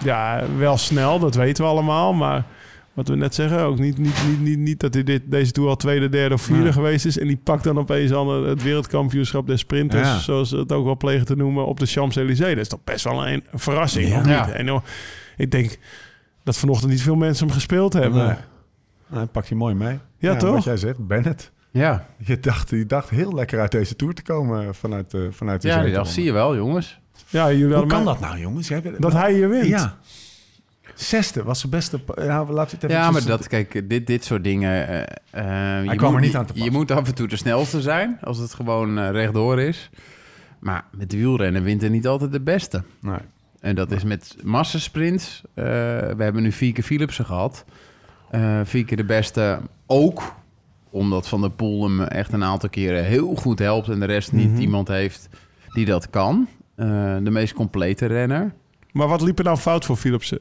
[0.05, 2.13] Ja, wel snel, dat weten we allemaal.
[2.13, 2.45] Maar
[2.93, 5.69] wat we net zeggen, ook niet, niet, niet, niet, niet dat hij dit, deze tour
[5.69, 7.19] al tweede, derde of vierde geweest is.
[7.19, 10.19] En die pakt dan opeens al het wereldkampioenschap des sprinters, Ja.
[10.19, 12.49] zoals ze het ook wel plegen te noemen, op de Champs-Élysées.
[12.55, 14.19] Dat is toch best wel een, een verrassing, Ja.
[14.19, 14.55] of niet?
[14.55, 14.83] En, oh,
[15.37, 15.79] ik denk
[16.45, 18.27] dat vanochtend niet veel mensen hem gespeeld hebben.
[18.27, 18.37] Nee.
[19.07, 19.99] Nou, pak je mooi mee.
[20.19, 20.55] Ja, toch?
[20.55, 21.53] Wat jij zegt, Bennett.
[21.73, 25.63] Ja, Je dacht, je dacht heel lekker uit deze tour te komen vanuit, uh, vanuit
[25.63, 27.01] de ja dat zie je wel, jongens.
[27.29, 28.69] Ja, jullie Hoe kan dat nou, jongens?
[28.69, 29.67] Jij bent- Dat hij hier wint.
[29.67, 29.97] Ja.
[30.95, 32.01] Zesde was zijn beste...
[32.17, 32.89] Ja, laten we het even...
[32.91, 34.89] Ja, maar dat, kijk, dit, dit soort dingen...
[35.31, 37.37] eh, eh, je kwam moet, er niet aan te Je moet af en toe de
[37.37, 39.91] snelste zijn, als het gewoon eh, rechtdoor is.
[40.59, 42.83] Maar met wielrennen wint er niet altijd de beste.
[43.01, 43.19] Nee.
[43.61, 45.43] En dat is met massasprints.
[45.55, 47.65] Eh, we hebben nu vier keer Philipsen gehad.
[48.31, 50.35] Eh vier keer de beste ook.
[50.93, 53.89] Omdat Van der Poel hem echt een aantal keren heel goed helpt...
[53.89, 54.61] en de rest niet Mhm.
[54.61, 55.29] iemand heeft
[55.69, 56.49] die dat kan.
[56.75, 56.87] Eh,
[57.23, 58.53] de meest complete renner.
[58.93, 60.39] Maar wat liep er nou fout voor Philipsen?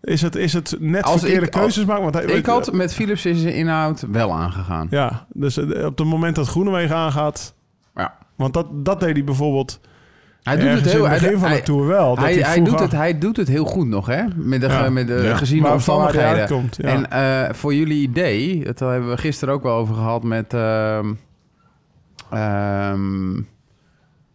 [0.00, 2.02] Is het, is het net Als verkeerde ik- keuzes maken?
[2.02, 4.86] Want hij, Ik had met Philips in zijn inhoud wel aangegaan.
[4.90, 7.54] Ja, dus eh, op het moment dat Groenewegen aangaat...
[7.94, 8.14] Ja.
[8.36, 9.80] Want dat, dat deed hij bijvoorbeeld
[10.46, 11.04] Hij doet het heel...
[11.04, 12.14] in het begin van hij, de Tour wel.
[12.14, 14.22] Dat hij, hij, doet het, hij doet het heel goed nog, hè?
[14.36, 14.90] Met de, Ja.
[14.90, 15.36] met de Ja.
[15.36, 16.40] gezien maar van waar hij omstandigheden.
[16.40, 16.76] uitkomt.
[16.80, 16.88] Ja.
[16.88, 17.10] En
[17.48, 21.14] eh, voor jullie idee, dat hebben we gisteren ook wel over gehad met, ehm,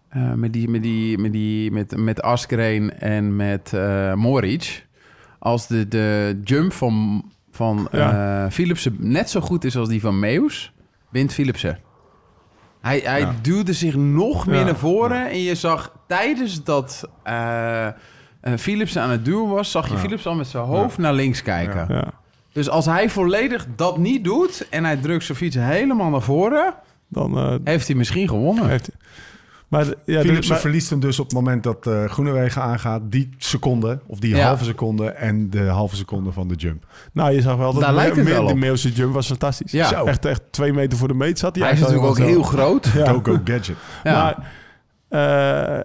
[0.10, 4.88] eh, met die, met die, met die, met, met Askreen en met eh Moric.
[5.40, 7.90] Als de, de jump van, van
[8.52, 10.74] Philipsen net zo goed is als die van Meus,
[11.10, 11.78] wint Philipsen.
[12.82, 13.34] Hij, hij Ja.
[13.42, 14.66] duwde zich nog meer Ja.
[14.66, 15.30] naar voren.
[15.30, 17.94] En je zag tijdens dat eh eh,
[18.58, 20.00] Philipsen aan het duwen was, zag je Ja.
[20.00, 22.12] Philipsen al met zijn hoofd naar links kijken.
[22.52, 26.74] Dus als hij volledig dat niet doet en hij drukt zijn fiets helemaal naar voren,
[27.08, 28.70] Dan eh, heeft hij misschien gewonnen.
[28.70, 28.90] heeft
[29.72, 33.02] Maar, ja, Philipsen maar- verliest hem dus op het moment dat eh Groenewegen aangaat.
[33.04, 34.46] Die seconde, of die Ja.
[34.48, 36.86] halve seconde en de halve seconde van de jump.
[37.14, 38.58] nou, je zag wel dat Daar de- lijkt het Me- wel de op.
[38.58, 39.72] Meelse jump was fantastisch.
[39.72, 39.88] Ja.
[39.88, 40.06] Zo.
[40.06, 41.64] Echt, echt twee meter voor de meet zat hij.
[41.66, 42.86] hij is natuurlijk ook heel groot.
[42.96, 43.06] Ja.
[43.08, 43.76] Go Go Gadget.
[44.04, 44.14] Ja.
[44.14, 44.60] Maar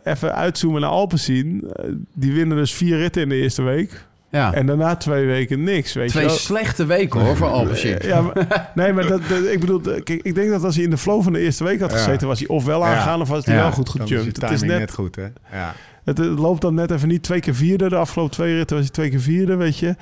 [0.05, 1.71] eh, even uitzoomen naar Alpecin.
[1.73, 1.85] Eh,
[2.15, 4.06] die winnen dus vier ritten in de eerste week.
[4.31, 4.53] Ja.
[4.53, 6.39] En daarna twee weken niks, weet Twee je wel.
[6.39, 7.99] slechte weken hoor voor Alpecin.
[8.03, 10.91] Ja, maar, nee, maar dat, dat- ik bedoel, kijk, ik denk dat als hij in
[10.91, 11.97] de flow van de eerste week had Ja.
[11.97, 12.87] gezeten, was hij ofwel Ja.
[12.87, 14.41] aangegaan of was hij Ja, wel goed Dan is je gejumpt.
[14.41, 15.27] Het, is net, net goed, hè?
[15.53, 15.75] Ja.
[16.05, 17.89] het, het loopt dan net even niet twee keer vierde.
[17.89, 19.95] De afgelopen twee ritten was hij twee keer vierde, weet je.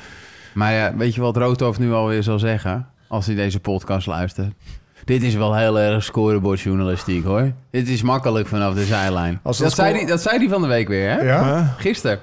[0.54, 2.86] Maar ja, weet je wat Roodhoofd nu alweer zal zeggen?
[3.08, 4.52] Als hij deze podcast luistert.
[5.04, 7.52] Dit is wel heel erg scorebordjournalistiek hoor.
[7.70, 9.40] Dit is makkelijk vanaf de zijlijn.
[9.42, 11.20] Als dat, dat zei die, dat zei hij van de week weer hè?
[11.22, 11.74] Ja?
[11.78, 12.18] Gisteren.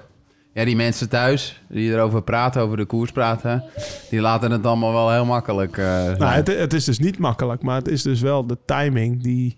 [0.54, 3.64] Ja, die mensen thuis die erover praten, over de koers praten...
[4.10, 7.62] die laten het allemaal wel heel makkelijk eh, nou, het, het is dus niet makkelijk,
[7.62, 9.58] maar het is dus wel de timing die,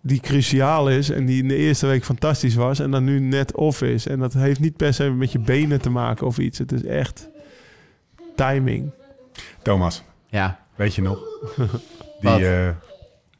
[0.00, 3.54] die cruciaal is en die in de eerste week fantastisch was en dan nu net
[3.54, 4.06] off is.
[4.06, 6.58] En dat heeft niet per se met je benen te maken of iets.
[6.58, 7.28] Het is echt
[8.36, 8.90] timing.
[9.62, 10.60] Thomas, Ja.
[10.74, 11.20] weet je nog?
[12.20, 12.68] Die, eh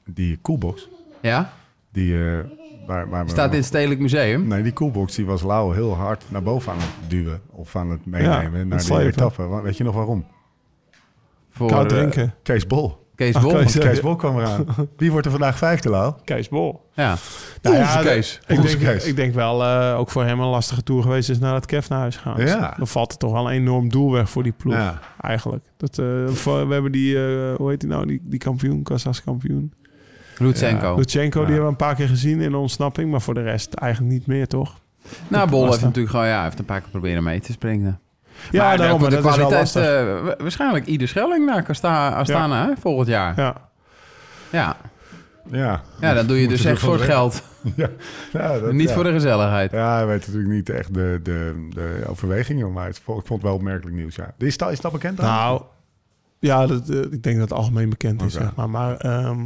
[0.05, 0.89] die coolbox.
[1.21, 1.53] Ja?
[1.93, 2.39] Die, eh
[2.89, 4.47] waar, waar we- Staat in het Stedelijk Museum.
[4.47, 7.41] Nee, die coolbox die was Lau heel hard naar boven aan het duwen.
[7.51, 9.07] Of aan het meenemen het naar de slepen.
[9.07, 9.61] etappe.
[9.63, 10.27] Weet je nog waarom?
[11.51, 12.35] Voor Koud eh, drinken.
[12.43, 13.07] Kees Bol.
[13.15, 13.53] Kees Ach, Bol.
[13.53, 14.01] Kees.
[14.01, 14.67] Bol kwam eraan.
[14.97, 16.15] Wie wordt er vandaag vijfde, Lau?
[16.25, 16.81] Kees Bol.
[16.93, 17.17] Ja.
[17.63, 18.41] Nou ja, Kees.
[18.47, 19.05] Ik denk, Kees.
[19.07, 21.89] ik denk wel eh, ook voor hem een lastige tour geweest is naar het Kev
[21.89, 22.47] naar huis gaan.
[22.47, 22.75] Ja.
[22.77, 24.75] dan valt er toch wel een enorm doel weg voor die ploeg.
[24.75, 24.99] Ja.
[25.21, 25.65] Eigenlijk.
[25.77, 26.05] Dat, eh,
[26.45, 29.73] we hebben die, eh, hoe heet die nou, die, die kampioen, Kazachs kampioen.
[30.39, 30.97] Lutsenko.
[30.97, 31.45] Lutsenko, Ja.
[31.47, 33.11] die hebben we een paar keer gezien in de ontsnapping.
[33.11, 34.75] Maar voor de rest eigenlijk niet meer, toch?
[35.29, 38.01] Nou, Bol heeft natuurlijk gewoon, ja, heeft een paar keer proberen mee te springen.
[38.51, 39.83] Ja, maar daarom, de, de dat is wel kwaliteit, lastig.
[39.85, 43.33] eh, wa- waarschijnlijk ieder Schelling naar Asta- Astana hè, volgend jaar.
[43.37, 43.55] Ja.
[44.51, 44.77] Ja.
[45.51, 45.83] Ja.
[46.01, 46.15] Ja.
[46.15, 47.43] dan doe je dus echt voor het geld.
[47.77, 47.89] Ja,
[48.33, 48.95] ja, dat- Niet ja.
[48.95, 49.71] voor de gezelligheid.
[49.73, 52.73] Ja, hij weet natuurlijk niet echt de, de, de overwegingen.
[52.73, 54.35] Maar het, ik vond het wel opmerkelijk nieuws, ja.
[54.39, 55.27] Is dat, is dat bekend dan?
[55.27, 55.63] Nou,
[56.39, 58.71] ja, dat, eh, ik denk dat het algemeen bekend is, zeg maar.
[58.71, 59.41] Maar ehm,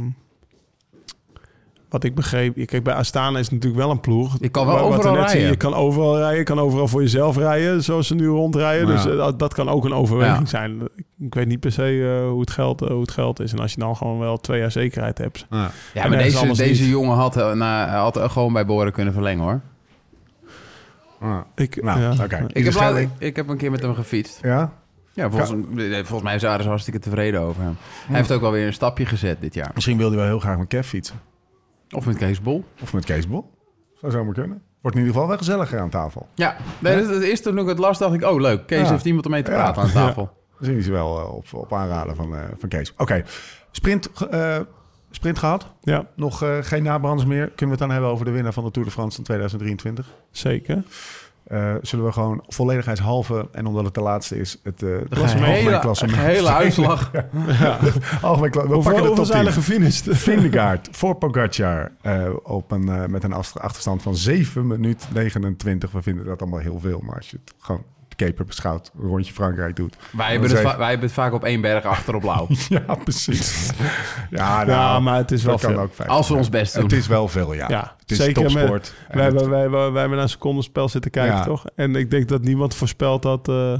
[1.93, 2.65] wat ik begreep...
[2.65, 4.37] Kijk, bij Astana is het natuurlijk wel een ploeg.
[4.39, 5.41] Je kan wel Wat overal rijden.
[5.47, 6.37] Je kan overal rijden.
[6.37, 8.87] Je kan overal voor jezelf rijden, zoals ze nu rondrijden.
[8.87, 10.45] Dus eh, dat, dat kan ook een overweging Ja.
[10.45, 10.81] zijn.
[11.19, 13.51] Ik, weet niet per se eh, hoe, het geld, eh, hoe het geld is.
[13.51, 15.45] En als je dan gewoon wel twee jaar zekerheid hebt...
[15.49, 15.71] Ja.
[15.93, 16.91] Ja, maar deze, deze niet.
[16.91, 19.61] jongen had, na, had er gewoon bij Boren kunnen verlengen hoor.
[21.19, 21.37] Ah.
[21.55, 22.11] Ik, Nou, ja.
[22.23, 22.45] oké.
[22.47, 24.39] Ik heb, laat- ik, ik heb een keer met hem gefietst.
[24.41, 24.73] Ja?
[25.13, 25.49] Ja, volgens,
[26.07, 27.75] volgens mij waren ze hartstikke tevreden over hem.
[28.07, 29.71] Hij heeft ook wel weer een stapje gezet dit jaar.
[29.73, 31.19] Misschien wilde hij wel heel graag met Kev fietsen.
[31.93, 32.63] Of met Kees Bol.
[32.81, 33.51] Of met Kees Bol.
[33.99, 34.61] Zou zomaar kunnen.
[34.81, 36.27] Wordt in ieder geval wel gezelliger aan tafel.
[36.35, 38.89] Ja, nee, dat, is toen ik het las, dacht ik, oh leuk, Kees Ja.
[38.91, 39.57] heeft iemand om mee te Ja.
[39.57, 40.31] praten aan tafel.
[40.59, 42.93] Is hij wel eh, op, op aanraden van, eh, van Kees.
[42.97, 43.23] Oké,
[43.71, 44.59] sprint, eh,
[45.11, 45.67] sprint gehad.
[45.81, 47.45] ja, Nog eh, geen nabranders meer.
[47.45, 50.07] Kunnen we het dan hebben over de winnaar van de Tour de France van 2023?
[50.31, 50.83] zeker.
[51.43, 55.43] Eh, zullen we gewoon volledigheidshalve, en omdat het de laatste is, het eh De algemeen
[55.45, 56.17] gehele, klassement.
[56.17, 57.11] gehele uitslag.
[58.21, 59.47] Algemeen kla- we Hoeveel, pakken de zijn 10.
[59.47, 60.17] er gefinished?
[60.17, 65.91] Vindegaard voor Pogacar eh, op een, met een achter- achterstand van 7 minuten 29.
[65.91, 67.83] We vinden dat allemaal heel veel, maar als je het gewoon
[68.17, 69.95] de keper beschouwt, een rondje Frankrijk doet.
[70.11, 72.47] Wij hebben, het, wij hebben het vaak op één berg achter op blauw.
[72.69, 73.69] Ja, precies.
[74.29, 75.79] ja, nou, Ja, maar het is wel veel.
[75.79, 76.83] ook Als we ons best doen.
[76.83, 77.65] Het is wel veel, ja.
[77.69, 78.93] Ja, het is zeker topsport.
[79.07, 81.43] En Wij het- wij, hebben, wij hebben naar een secondenspel zitten kijken, Ja.
[81.43, 81.65] toch?
[81.75, 83.47] En ik denk dat niemand voorspelt dat...
[83.47, 83.73] eh,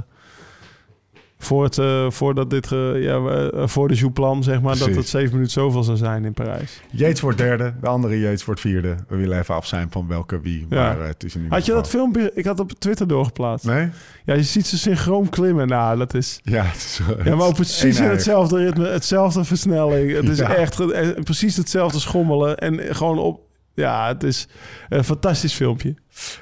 [1.44, 5.08] voor het, eh, voordat dit, ge- ja, eh, voor de Jouplan, zeg maar, dat het
[5.08, 6.80] zeven minuten zoveel zou zijn in Parijs.
[6.90, 8.94] Yates wordt derde, de andere Yates wordt vierde.
[9.08, 10.66] We willen even af zijn van welke wie.
[10.70, 10.76] Ja.
[10.76, 12.30] Maar eh, het is in Had je dat filmpje?
[12.34, 13.66] Ik had op Twitter doorgeplaatst.
[13.66, 13.88] Nee?
[14.24, 15.68] Ja, je ziet ze synchroon klimmen.
[15.68, 16.40] Nou, dat is...
[16.42, 20.12] Ja, het is, Ja, maar precies in hetzelfde ritme, hetzelfde versnelling.
[20.12, 20.54] Het is Ja.
[20.54, 20.76] echt
[21.24, 22.56] precies hetzelfde schommelen.
[22.58, 23.40] En gewoon op...
[23.74, 24.48] Ja, het is
[24.88, 25.88] een fantastisch filmpje.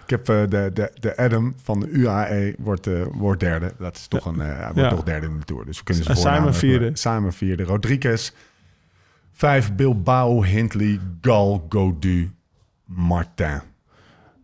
[0.04, 3.72] Ik heb eh, de, de, de Adam van de UAE wordt, eh, wordt derde.
[3.78, 4.88] Dat is toch een, eh, hij wordt Ja.
[4.88, 5.64] toch derde in de Tour.
[5.64, 6.90] Dus we kunnen ze Simon vierde.
[6.94, 7.62] Simon vierde.
[7.62, 8.32] Rodriguez.
[9.32, 12.30] Vijf Bilbao, Hindley, Gal, Godu,
[12.84, 13.60] Martin.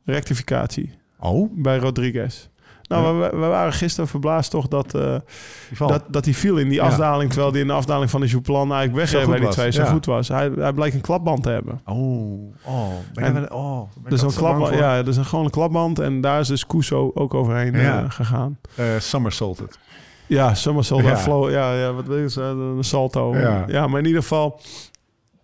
[0.05, 1.51] Rectificatie Oh?
[1.55, 2.47] bij Rodriguez.
[2.89, 5.89] Nou, we, we waren gisteren verbaasd toch dat, Die val.
[5.89, 7.30] dat, dat hij viel in die afdaling...
[7.30, 9.84] terwijl hij in de afdaling van de Jouplan eigenlijk wegreed bij die was, twee zo
[9.84, 10.28] goed was.
[10.28, 11.80] Hij, hij blijkt een klapband te hebben.
[11.84, 12.93] Oh, oh.
[13.14, 15.99] En- oh, Dus een klapband, ja, dus een, gewoon een klapband.
[15.99, 18.59] En daar is dus Kuso ook overheen eh, gegaan.
[18.74, 19.78] Eh, somersaulted.
[20.26, 21.09] Ja, somersault, Ja.
[21.09, 21.16] ja.
[21.18, 23.36] Flow, ja, ja, wat wil je zeggen, een salto.
[23.36, 23.64] Ja.
[23.66, 23.86] Ja.
[23.86, 24.61] maar in ieder geval,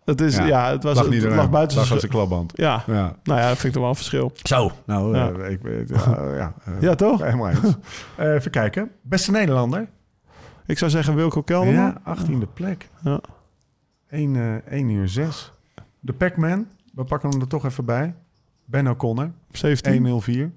[0.05, 0.70] het, is, ja.
[0.70, 1.50] het, was, lag het niet lag eraan.
[1.50, 2.52] buiten Lag zijn klapband.
[2.55, 3.16] Ja, Ja.
[3.22, 4.32] nou ja, dat vind ik toch wel een verschil.
[4.42, 4.70] Zo.
[4.86, 5.30] Nou, Ja.
[5.32, 7.22] eh, ik weet ja, ja, eh, Ja, toch?
[7.22, 7.74] Helemaal eens.
[8.18, 8.90] Even kijken.
[9.02, 9.88] Beste Nederlander.
[10.66, 11.74] Ik zou zeggen Wilco Kelderman.
[12.05, 12.88] Ja, 18e plek.
[13.02, 13.20] Ja.
[14.09, 15.52] 1, eh 1 uur 6.
[16.00, 16.66] De Pac-Man.
[16.94, 18.14] We pakken hem er toch even bij.
[18.64, 19.30] Ben O'Connor.
[19.50, 20.02] 17.
[20.07, 20.52] 104.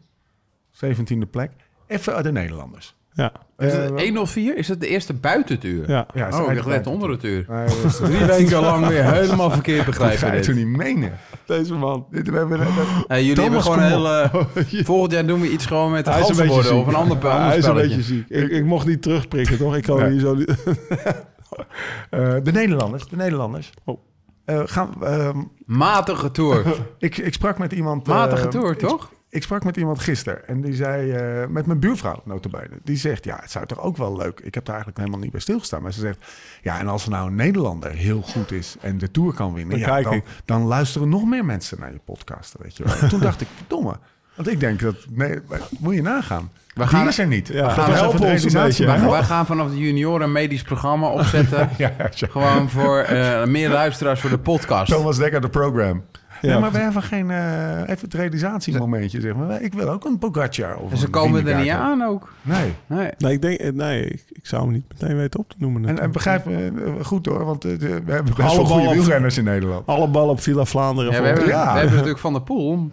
[0.71, 1.51] 17e plek.
[1.87, 2.95] Even uit de Nederlanders.
[3.18, 4.57] Ja, Is Eh, het 104?
[4.57, 5.89] Is het de eerste buiten het uur?
[5.89, 6.05] ja.
[6.13, 7.45] Ja, Oh, ik dacht net onder het uur.
[7.49, 7.68] Nee,
[8.01, 11.11] Drie weken lang weer helemaal verkeerd Dat ga begrijpen je toch niet menen?
[11.45, 12.05] Deze man.
[12.11, 12.59] Dit, we hebben,
[13.07, 14.30] Hey, jullie Thomas, hebben gewoon een
[14.61, 14.84] hele...
[14.86, 16.51] Volgend jaar doen we iets gewoon met de Hij is een ziek.
[16.51, 18.26] of een ander, Ja, ander hij is een beetje ziek.
[18.30, 19.76] Ik, ik mocht niet terugprikken, toch?
[19.76, 20.09] Ik kan Nee.
[20.11, 20.34] hier zo...
[20.36, 20.49] niet-
[22.09, 23.07] eh, de Nederlanders.
[23.07, 23.70] De Nederlanders.
[23.86, 23.99] Oh.
[24.45, 26.63] Eh, gaan, ehm, Matige tour.
[26.99, 28.07] ik, ik sprak met iemand...
[28.07, 29.11] eh, Matige tour, ik- toch?
[29.30, 33.23] Ik sprak met iemand gisteren en die zei, eh, met mijn buurvrouw notabene, die zegt,
[33.23, 34.39] ja, het zou toch ook wel leuk.
[34.39, 35.82] Ik heb daar eigenlijk helemaal niet bij stilgestaan.
[35.82, 36.25] Maar ze zegt,
[36.61, 39.80] ja, en als er nou een Nederlander heel goed is en de Tour kan winnen,
[39.80, 43.09] Dan ja, dan, luisteren nog meer mensen naar je podcast, weet je wel.
[43.09, 43.95] Toen dacht ik, verdomme.
[44.36, 45.39] Want ik denk dat, nee,
[45.80, 46.51] moet je nagaan.
[46.73, 47.47] We Die gaan- is er niet.
[47.47, 48.86] Ja, We gaan ons een beetje.
[48.86, 51.69] Wij, wij gaan vanaf de junioren medisch programma opzetten.
[51.78, 54.91] Ja, ja, Gewoon voor eh, meer luisteraars voor de podcast.
[54.91, 56.03] Thomas Dekker, de program.
[56.41, 59.61] Ja, maar we hebben geen, eh, even het realisatiemomentje, zeg maar.
[59.61, 62.33] Ik wil ook een Pogacar of En ze een komen er niet aan ook.
[62.41, 62.73] Nee.
[62.88, 63.09] Nee.
[63.17, 63.73] Nee, ik denk...
[63.73, 65.85] Nee, ik, ik zou hem niet meteen weten op te noemen.
[65.85, 68.65] En, en begrijp me eh, goed hoor, want eh, de- we hebben best Alle wel
[68.65, 69.85] goede wielrenners in Nederland.
[69.88, 71.11] Alle ballen op Villa Vlaanderen.
[71.13, 71.63] Ja, we, hebben, Ja.
[71.63, 72.91] we hebben natuurlijk Van der Poel.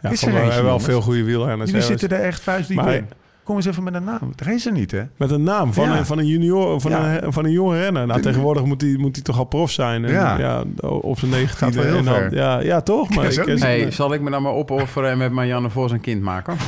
[0.00, 1.70] Ja, Is er van- we hebben wel veel goede wielrenners.
[1.70, 3.06] Jullie zitten er echt vuistdiep Maar- in.
[3.44, 4.32] Kom eens even met een naam.
[4.36, 5.02] Er is er niet, hè?
[5.16, 5.98] Met een naam van, Ja.
[5.98, 7.22] een, van een junior, van, Ja.
[7.22, 8.06] een, van een jonge renner.
[8.06, 10.04] Nou, De- tegenwoordig moet hij moet hij toch al prof zijn.
[10.04, 10.38] En, Ja.
[10.38, 10.64] ja.
[10.80, 11.76] op zijn Gaat negentiende.
[11.76, 12.34] wel heel en dan- ver.
[12.34, 13.14] Ja, ja, toch?
[13.14, 16.56] Maar ik, zal ik me dan maar opofferen en met Marianne Vos een kind maken?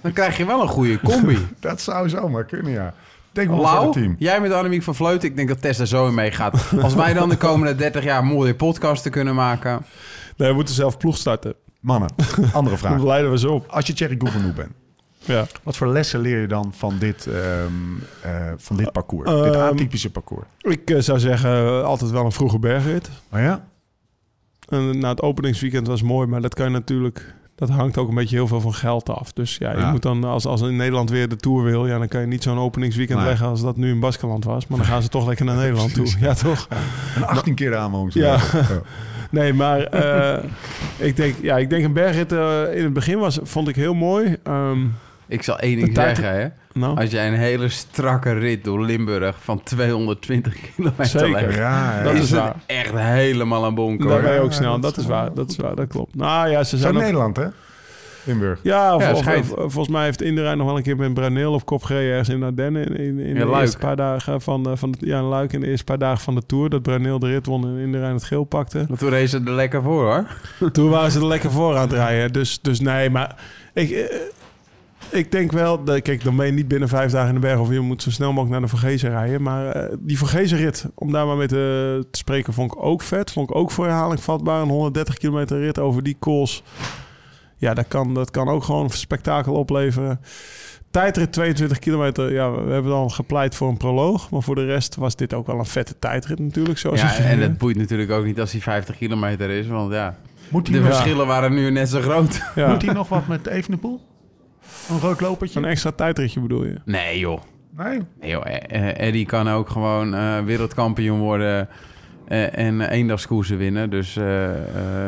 [0.00, 1.38] Dan krijg je wel een goede combi.
[1.60, 2.94] Dat zou zomaar kunnen, ja.
[3.32, 4.16] Denk wel voor Lau, het team.
[4.18, 5.28] jij met Annemiek van Vleuten.
[5.28, 6.72] Ik denk dat Tess er zo in meegaat.
[6.82, 9.82] Als wij dan de komende 30 jaar mooie podcasten kunnen maken.
[10.36, 11.54] nee, we moeten zelf ploeg starten.
[11.80, 12.08] Mannen,
[12.52, 13.02] andere vraag.
[13.12, 13.66] leiden we ze op.
[13.70, 14.70] Als je Thierry Gouvenou bent,
[15.28, 15.46] Ja.
[15.62, 17.72] wat voor lessen leer je dan van dit, ehm,
[18.22, 19.30] eh, van dit parcours?
[19.30, 20.46] Ehm, dit atypische parcours?
[20.60, 23.10] Ik eh, zou zeggen, altijd wel een vroege bergrit.
[23.32, 23.64] Oh ja?
[24.68, 27.34] En, na het openingsweekend was mooi, maar dat kan je natuurlijk...
[27.54, 29.32] Dat hangt ook een beetje heel veel van geld af.
[29.32, 29.90] Dus ja, je Ja.
[29.90, 31.86] moet dan, als, als in Nederland weer de Tour wil...
[31.86, 33.28] Ja, dan kan je niet zo'n openingsweekend Nee.
[33.28, 34.66] leggen als dat nu in Baskeland was.
[34.66, 36.14] Maar dan gaan ze toch lekker naar Nederland toe.
[36.20, 36.68] Ja, toch?
[37.16, 38.12] En 18 keer de aanwoning.
[38.14, 38.38] Ja.
[39.30, 40.44] Nee, maar eh,
[40.96, 42.32] ik, denk, ja, ik denk een bergrit
[42.76, 44.36] in het begin was, vond ik heel mooi.
[44.42, 44.78] Ehm,
[45.28, 46.48] Ik zal één De ding tijd- zeggen, hè.
[46.80, 51.30] nou, Als jij een hele strakke rit door Limburg van 220 kilometer Zeker.
[51.30, 51.54] legt...
[51.54, 52.02] Ja, ja.
[52.02, 52.54] Dat is waar.
[52.66, 54.72] echt helemaal aan bonken, daar ben je ook Ja, snel.
[54.72, 56.14] dat Dat, is waar, dat is waar, dat klopt.
[56.14, 57.46] Nou ja, ze zijn ook, Nederland, hè?
[58.24, 58.60] Limburg.
[58.62, 59.46] Ja, vol- schijnt.
[59.46, 62.28] vol- volgens mij heeft Inderijn nog wel een keer met Brunel op kop gereden ergens
[62.28, 62.86] in Ardennen.
[62.86, 63.60] In, in, in Ja, de Luik.
[63.62, 66.20] eerste paar dagen van de, van de, ja, in Luik in de eerste paar dagen
[66.24, 66.68] van de Tour.
[66.70, 68.86] Dat Brunel de rit won en Inderijn het geel pakte.
[68.98, 70.26] Toen reed ze er lekker voor, hoor.
[70.72, 72.32] Toen waren ze er lekker voor aan het rijden.
[72.32, 73.36] Dus, dus nee, maar
[73.74, 74.16] ik, eh,
[75.10, 75.84] ik denk wel...
[75.84, 77.58] Dat, kijk, dan ben je niet binnen vijf dagen in de berg...
[77.58, 79.42] of je moet zo snel mogelijk naar de Vergezen rijden.
[79.42, 82.52] Maar eh, die Vergezen rit, om daar maar mee te, te spreken...
[82.52, 83.30] vond ik ook vet.
[83.30, 84.62] Vond ik ook voor herhaling vatbaar.
[84.62, 86.62] Een 130 kilometer rit over die kools.
[87.56, 90.20] Ja, dat kan, dat kan ook gewoon een spektakel opleveren.
[90.90, 92.32] Tijdrit 22 kilometer.
[92.32, 94.30] Ja, we hebben dan gepleit voor een proloog.
[94.30, 96.78] Maar voor de rest was dit ook wel een vette tijdrit natuurlijk.
[96.78, 99.66] Zoals Ja, je en het boeit natuurlijk ook niet als hij 50 kilometer is.
[99.66, 100.16] Want ja,
[100.48, 102.42] Moet de nog, verschillen waren nu net zo groot.
[102.54, 104.00] Ja, moet hij nog wat met Evenepoel?
[104.90, 105.58] Een rood lopertje?
[105.58, 106.74] een extra tijdritje bedoel je?
[106.84, 107.40] Nee, joh.
[107.76, 108.00] Nee.
[108.20, 108.46] Nee, joh.
[108.46, 111.68] eh, eh, Eddie kan ook gewoon eh, wereldkampioen worden
[112.28, 113.90] eh, en uh, eendagskoersen winnen.
[113.90, 114.48] Dus eh,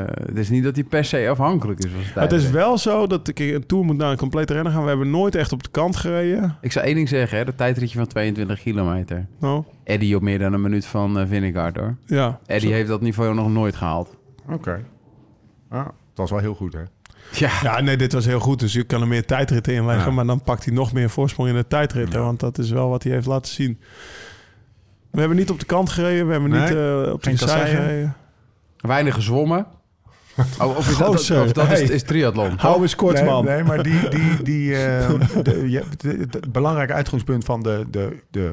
[0.03, 1.91] eh, het is niet dat hij per se afhankelijk is.
[1.91, 4.73] van zijn Het is wel zo dat kijk, een tour moet naar een complete renner
[4.73, 4.83] gaan.
[4.83, 6.57] We hebben nooit echt op de kant gereden.
[6.61, 9.27] Ik zou één ding zeggen, hè, dat tijdritje van 22 kilometer.
[9.41, 11.97] Nou, Eddie op meer dan een minuut van uh, Vingegaard, hoor.
[12.07, 12.41] ja.
[12.47, 14.17] Eddie Zo- heeft dat niveau nog nooit gehaald.
[14.51, 14.85] Oké.
[15.69, 16.83] Ah, dat was wel heel goed, hè?
[17.33, 18.59] Ja, Ja, nee, dit was heel goed.
[18.59, 20.09] Dus je kan er meer tijdritten in leggen.
[20.09, 20.15] Ja.
[20.15, 22.19] Maar dan pakt hij nog meer voorsprong in de tijdritten.
[22.19, 22.25] Ja.
[22.25, 23.81] Want dat is wel wat hij heeft laten zien.
[25.11, 26.27] We hebben niet op de kant gereden.
[26.27, 28.17] We hebben Nee, niet eh, op de zij gereden.
[28.77, 29.67] weinig gezwommen.
[30.61, 31.89] Oh, of is dat, Gozer, of dat is, hey.
[31.89, 32.53] is triathlon.
[32.57, 33.45] Hou eens kort, nee, man.
[33.45, 35.09] Nee, maar die, die, die, eh,
[35.43, 38.53] de, je- de- de- het belangrijke uitgangspunt van de, de, de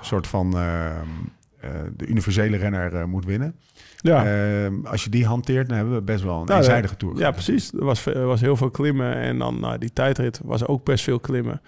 [0.00, 0.94] soort van eh, eh,
[1.96, 3.54] de universele renner eh, moet winnen.
[3.96, 4.24] Ja.
[4.26, 7.18] Ehm, als je die hanteert, dan hebben we best wel een Nou, eenzijdige tour.
[7.18, 7.72] Ja, precies.
[7.72, 9.14] Er was, er was heel veel klimmen.
[9.14, 11.60] En dan nou, die tijdrit was ook best veel klimmen.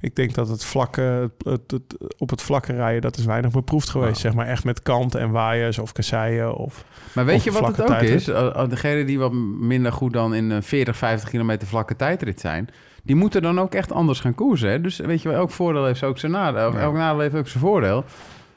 [0.00, 3.50] Ik denk dat het vlakke, het, het, het- op het vlakke rijden, dat is weinig
[3.50, 4.10] beproefd geweest.
[4.10, 4.20] Nou.
[4.20, 6.54] Zeg maar echt met kanten en waaiers of kasseien.
[6.54, 8.10] Of, Maar weet Of je wat het ook tijdrit.
[8.20, 8.28] is?
[8.28, 12.40] Uh, uh, Degenen die wat minder goed dan in een 40, 50 kilometer vlakke tijdrit
[12.40, 12.68] zijn...
[13.02, 14.68] die moeten dan ook echt anders gaan koersen.
[14.70, 14.80] Hè?
[14.80, 16.72] Dus weet je wel, elk voordeel heeft ook zijn nadeel.
[16.72, 16.78] Ja.
[16.78, 18.04] Elk nadeel heeft ook zijn voordeel.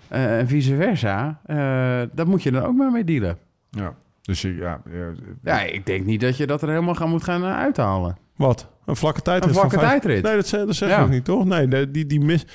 [0.09, 1.39] Eh, en vice versa.
[1.45, 1.55] Eh
[2.13, 3.37] daar moet je dan ook maar mee dealen.
[3.69, 3.93] Ja.
[4.21, 5.11] Dus je, ja, ja,
[5.43, 8.17] Ja, ik denk niet dat je dat er helemaal gaan moet gaan eh, uithalen.
[8.35, 8.67] wat?
[8.85, 9.49] Een vlakke tijdrit?
[9.49, 10.23] Een vlakke tijdrit.
[10.23, 10.97] Nee, dat, zeg- dat zeg Ja.
[10.97, 11.45] ik ook niet, toch?
[11.45, 12.45] Nee, die, die mis...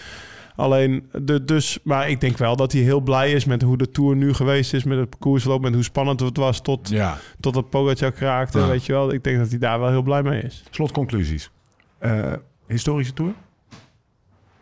[0.57, 3.91] Alleen, de, dus, maar ik denk wel dat hij heel blij is met hoe de
[3.91, 7.17] Tour nu geweest is, met het parcoursloop, met hoe spannend het was tot, ja.
[7.41, 8.67] tot het Pogacar kraakte, Ja.
[8.67, 9.13] weet je wel.
[9.13, 10.65] Ik denk dat hij daar wel heel blij mee is.
[10.71, 11.51] Slotconclusies.
[11.99, 12.33] Eh,
[12.67, 13.33] historische tour?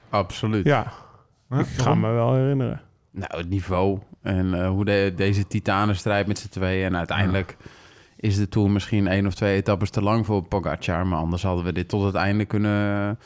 [0.08, 0.64] Absoluut.
[0.64, 0.92] Ja,
[1.58, 2.80] ik ga me wel herinneren.
[3.10, 6.86] Nou, het niveau en eh, hoe de, deze titanenstrijd met z'n tweeën...
[6.86, 7.56] en uiteindelijk
[8.16, 11.06] is de Tour misschien één of twee etappes te lang voor Pogacar...
[11.06, 13.18] maar anders hadden we dit tot het einde kunnen,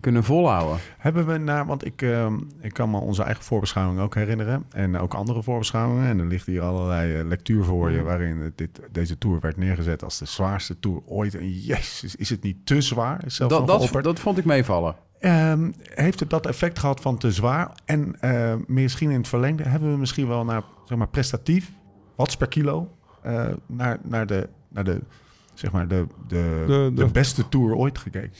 [0.00, 0.78] kunnen volhouden.
[0.98, 4.64] Hebben we naar, want ik, ehm, ik kan me onze eigen voorbeschouwing ook herinneren.
[4.70, 6.08] En ook andere voorbeschouwingen.
[6.08, 8.02] En er ligt hier allerlei eh, lectuur voor je.
[8.02, 11.34] waarin dit, deze tour werd neergezet als de zwaarste tour ooit.
[11.34, 13.20] En jezus, is het niet te zwaar?
[13.26, 14.94] Zelfs Dat, dat vond ik meevallen.
[15.20, 17.70] Ehm, heeft het dat effect gehad van te zwaar?
[17.84, 21.70] En eh, misschien in het verlengde hebben we misschien wel naar zeg maar, prestatief,
[22.16, 22.90] watts per kilo,
[23.22, 25.00] eh, naar, naar, de, naar de,
[25.54, 28.32] zeg maar de, de, De- de, de- beste tour ooit gekeken.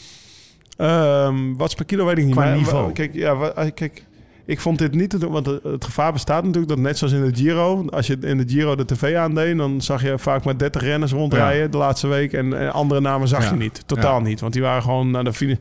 [1.57, 2.35] Wat per kilo weet ik niet.
[2.35, 2.93] Qua maar, niveau.
[2.93, 4.05] Kijk, ja, eh, kijk,
[4.49, 7.25] ik vond dit niet te doen, want het, gevaar bestaat natuurlijk dat net zoals in
[7.25, 10.59] de Giro, als je in de Giro de tv aandeed, dan zag je vaak maar
[10.59, 13.51] 30 renners rondrijden de laatste week en, en andere namen zag Ja.
[13.51, 13.83] je niet.
[13.87, 14.27] Totaal Ja.
[14.27, 15.57] niet, want die waren gewoon naar de finish.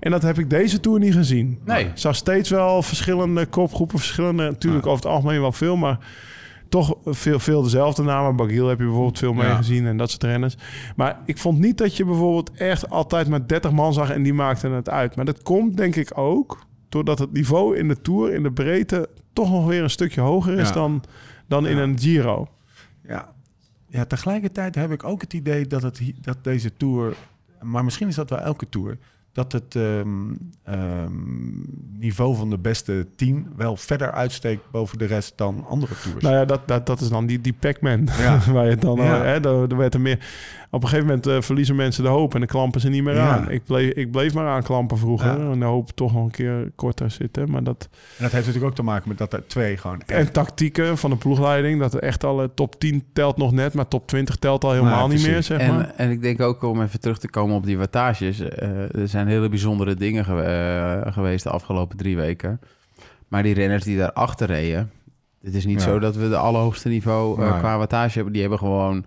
[0.00, 1.58] En dat heb ik deze Tour niet gezien.
[1.64, 1.84] Nee.
[1.84, 5.98] Ik zag steeds wel verschillende kopgroepen, verschillende, natuurlijk over het algemeen wel veel, maar
[6.68, 8.36] toch veel, veel dezelfde namen.
[8.36, 9.56] Bagiel heb je bijvoorbeeld veel mee Ja.
[9.56, 10.56] gezien en dat soort renners.
[10.96, 14.34] Maar ik vond niet dat je bijvoorbeeld echt altijd maar 30 man zag en die
[14.34, 15.16] maakten het uit.
[15.16, 16.58] Maar dat komt denk ik ook
[16.88, 20.58] doordat het niveau in de Tour, in de breedte, toch nog weer een stukje hoger
[20.58, 20.74] is Ja.
[20.74, 21.02] dan,
[21.46, 22.48] dan in een Giro.
[23.02, 23.32] Ja.
[23.88, 27.16] ja, tegelijkertijd heb ik ook het idee dat, het, dat deze tour,
[27.62, 28.98] maar misschien is dat wel elke tour,
[29.32, 31.12] dat het ehm, ehm,
[31.98, 36.22] niveau van de beste tien wel verder uitsteekt boven de rest dan andere tours.
[36.22, 38.08] Nou ja, dat, dat, dat is dan die, die Pac-Man.
[38.18, 38.40] Ja.
[38.52, 39.18] waar je dan, Ja.
[39.18, 40.26] eh, hè, daar, daar werd er meer.
[40.70, 43.14] Op een gegeven moment eh, verliezen mensen de hoop en dan klampen ze niet meer
[43.14, 43.28] Ja.
[43.36, 43.50] aan.
[43.50, 45.50] Ik bleef, ik bleef maar aan klampen vroeger Ja.
[45.52, 47.50] en de hoop toch nog een keer korter zitten.
[47.50, 50.10] Maar dat, En dat heeft natuurlijk ook te maken met dat er twee gewoon echt-
[50.26, 51.80] En tactieken van de ploegleiding.
[51.80, 54.72] Dat er echt al eh, top 10 telt nog net, maar top 20 telt al
[54.72, 55.92] helemaal Nou, niet meer, zeg En, maar.
[55.96, 58.40] en ik denk ook om even terug te komen op die wattages.
[58.40, 60.42] eh, er zijn hele bijzondere dingen ge-
[61.04, 62.60] eh, geweest de afgelopen drie weken.
[63.28, 64.90] Maar die renners die daarachter reden...
[65.42, 65.86] Het is niet Ja.
[65.88, 68.32] zo dat we de allerhoogste niveau eh, qua wattage hebben.
[68.32, 69.04] Die hebben gewoon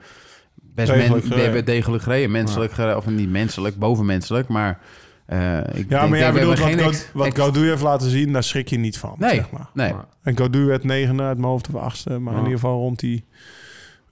[0.76, 1.66] best Degelijk men, gereden.
[1.66, 2.32] degelijk gereden.
[2.32, 4.48] Menselijk gereden, of niet menselijk, bovenmenselijk.
[4.48, 4.80] Maar
[5.26, 7.36] eh, ik denk Ja, maar dat jij bedoelt wat, hebben geen Go- ex- wat ex-
[7.36, 9.70] Gaudu heeft laten zien, daar schrik je niet van, Nee, zeg maar.
[9.74, 9.94] nee.
[9.94, 12.46] Maar- En Gaudu werd negende uit mijn hoofd of achtste, maar in Ja.
[12.46, 13.26] ieder geval rond die,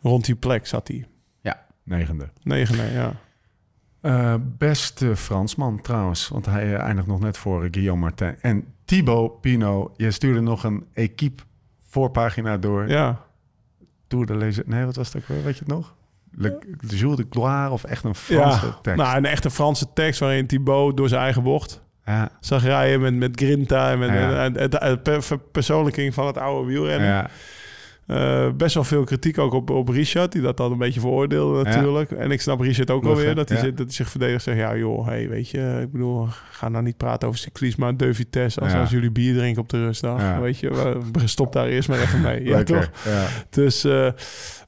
[0.01, 1.05] rond die plek zat hij.
[1.84, 2.30] negende.
[2.43, 3.12] Negende, ja.
[4.01, 8.36] Eh, beste Fransman trouwens, want hij eh, eindigt nog net voor Guillaume Martin.
[8.41, 11.43] En Thibaut Pinot, je stuurde nog een equipe
[11.88, 12.88] voorpagina door.
[12.89, 13.22] Ja,
[14.07, 14.64] Tour de Lezer.
[14.68, 15.43] Nee, wat was het ook weer?
[15.43, 15.95] Weet je het nog?
[16.32, 18.80] Le, Le Jour de Gloire of echt een Franse ja.
[18.82, 19.01] tekst?
[19.01, 23.13] Nou, een echte Franse tekst waarin Thibaut door zijn eigen bocht ja, zag rijden met,
[23.13, 24.43] met Grinta en met Ja.
[26.13, 27.30] van het oude wielrennen.
[28.10, 31.64] Eh, best wel veel kritiek ook op, op Richard, die dat dan een beetje veroordeelde
[31.64, 32.12] natuurlijk.
[32.12, 33.64] En ik snap Richard ook alweer, dat hij, ja.
[33.64, 34.43] dat hij zich verdedigt.
[34.43, 37.97] Zegt, ja joh, hey, weet je, ik bedoel, ga nou niet praten over cyclisme, maar
[37.97, 38.60] de vitesse.
[38.60, 38.80] Als, Ja.
[38.80, 42.43] als jullie bier drinken op de rustdag, weet je, stop daar eerst maar even mee.
[42.49, 42.89] Ja, toch?
[43.49, 44.12] Dus, eh,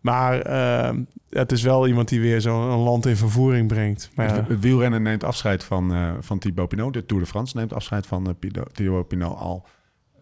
[0.01, 0.95] maar eh,
[1.29, 4.09] het is wel iemand die weer zo'n land in vervoering brengt.
[4.15, 6.93] Maar ja, Het, het wielrennen neemt afscheid van, eh, van Thibaut Pinot.
[6.93, 8.35] De Tour de France neemt afscheid van
[8.73, 9.65] Thibaut Pinot al.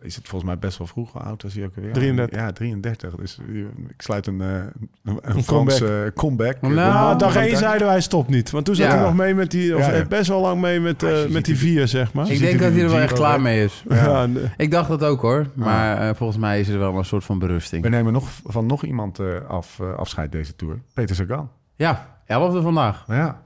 [0.02, 1.93] Is het volgens mij best wel vroeg Hoe oud was hij ook alweer?
[1.93, 2.39] 33.
[2.39, 3.16] Ja, 33.
[3.16, 3.56] Dus eh,
[3.89, 4.70] ik sluit een, eh, een,
[5.04, 6.62] een Een Franse comeback.
[6.62, 8.50] Nou, Nou, dag 1 zeiden wij stop niet.
[8.52, 8.95] Want toen zat Ja.
[8.95, 10.06] hij nog mee met die, of Ja, ja.
[10.06, 12.30] best wel lang mee met, eh, met die vier, zeg maar.
[12.32, 13.84] Ik denk dat hij er wel echt klaar mee is.
[13.89, 13.95] Ja.
[13.95, 15.45] Ja, en, eh, Ik dacht dat ook hoor.
[15.54, 17.84] Maar eh, volgens mij is er wel een soort van berusting.
[17.84, 20.80] We nemen nog van nog iemand eh, af, eh, afscheid deze Tour.
[20.93, 21.50] Peter Sagan.
[21.76, 23.04] Ja, elfde vandaag.
[23.08, 23.41] Ja.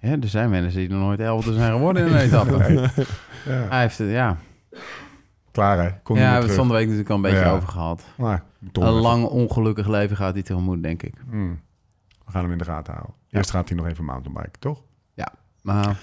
[0.00, 2.56] Ja, er zijn mensen die nog nooit elfde zijn geworden in een etappe.
[3.46, 3.66] ja.
[3.68, 4.36] Hij heeft het, ja.
[5.56, 5.90] Klaar hè?
[6.02, 6.56] Kom ja, we ja, hebben het terug.
[6.56, 7.52] van de week natuurlijk al een beetje Ja.
[7.56, 8.04] over gehad.
[8.16, 8.42] Maar,
[8.72, 11.14] Een lang ongelukkig leven gaat hij tegemoet, denk ik.
[11.30, 11.60] Hmm.
[12.24, 13.14] We gaan hem in de gaten houden.
[13.30, 14.82] Eerst gaat hij nog even mountainbiken, toch?
[15.62, 15.98] Maar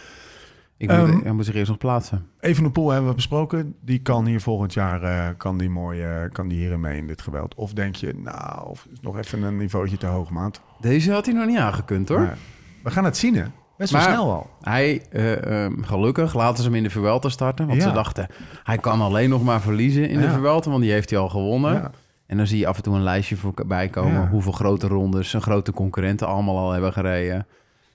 [0.78, 2.28] Ik Ehm, moet, hij moet zich eerst nog plaatsen.
[2.40, 3.76] Even de pool hebben we besproken.
[3.82, 7.08] Die kan hier volgend jaar eh, kan die mooi, eh, kan die hierin mee in
[7.08, 7.56] dit geweld.
[7.56, 10.62] Of denk je, nou, of nog even een niveautje te hoog, maat.
[10.82, 12.20] Deze had hij nog niet aangekund hoor.
[12.20, 12.38] Maar
[12.84, 13.44] we gaan het zien, hè?
[13.92, 14.50] Best wel Maar- snel al.
[14.62, 17.68] Hij, eh, ehm, gelukkig, laten ze hem in de Vuelta starten.
[17.68, 17.88] Want Ja.
[17.88, 18.28] ze dachten,
[18.64, 20.30] hij kan alleen nog maar verliezen in de.
[20.30, 20.70] Vuelta.
[20.70, 21.74] Want die heeft hij al gewonnen.
[21.74, 21.92] Ja.
[22.28, 24.28] En dan zie je af en toe een lijstje voorbij komen.
[24.30, 27.48] Hoeveel grote rondes zijn grote concurrenten allemaal al hebben gereden.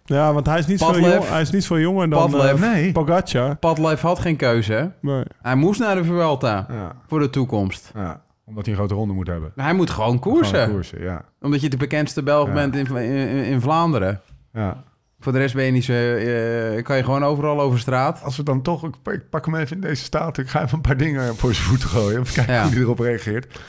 [0.05, 1.13] Ja, want hij is niet, veel, Padlef.
[1.15, 2.63] jong, hij is niet veel jonger dan Padlef.
[2.63, 2.93] eh, Nee.
[2.93, 3.57] Pogacar.
[3.57, 4.73] Padlef had geen keuze.
[4.73, 4.87] hè?
[5.01, 5.23] Nee.
[5.43, 6.67] Hij moest naar de Vuelta
[7.07, 7.93] voor de toekomst.
[7.95, 8.21] ja.
[8.45, 9.53] Omdat hij een grote ronde moet hebben.
[9.57, 10.59] Hij moet gewoon koersen.
[10.59, 11.25] Gewoon koersen, ja.
[11.41, 12.53] Omdat je de bekendste Belg Ja.
[12.55, 14.21] bent in, in, in Vlaanderen.
[14.53, 14.83] ja.
[15.21, 18.23] Voor de rest ben je niet zo, eh, kan je gewoon overal over straat.
[18.23, 20.39] Als we dan toch, ik pak, ik pak hem even in deze staat.
[20.39, 22.21] Ik ga even een paar dingen voor zijn voeten gooien.
[22.21, 22.63] Even kijken Ja.
[22.63, 23.61] hoe hij erop reageert.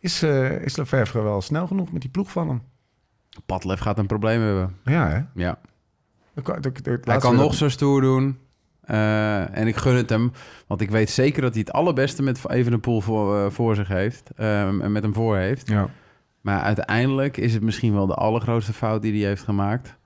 [0.00, 0.76] Is, eh is
[1.12, 2.62] wel snel genoeg met die ploeg van hem?
[3.46, 4.76] Padlef gaat een probleem hebben.
[4.84, 5.20] Ja, hè?
[5.42, 5.58] Ja.
[6.34, 8.38] Dat kan- dat- dat- Hij kan nog zo stoer doen.
[8.82, 10.32] Eh, en ik gun het hem.
[10.66, 14.30] Want ik weet zeker dat hij het allerbeste met Evenepoel voor, eh, voor zich heeft.
[14.36, 15.68] ehm, en met hem voor heeft.
[15.68, 15.88] Ja.
[16.40, 19.96] Maar uiteindelijk is het misschien wel de allergrootste fout die hij heeft gemaakt.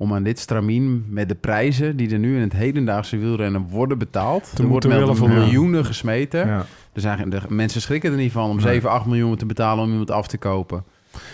[0.00, 3.98] Om aan dit stramien met de prijzen die er nu in het hedendaagse wielrennen worden
[3.98, 4.50] betaald.
[4.54, 5.38] Te er wordt met willen voldoen.
[5.38, 6.46] miljoenen gesmeten.
[6.46, 6.66] ja.
[6.92, 8.64] Dus eigenlijk, de mensen schrikken er niet van om Nee.
[8.64, 10.84] 7, 8 miljoen te betalen om iemand af te kopen.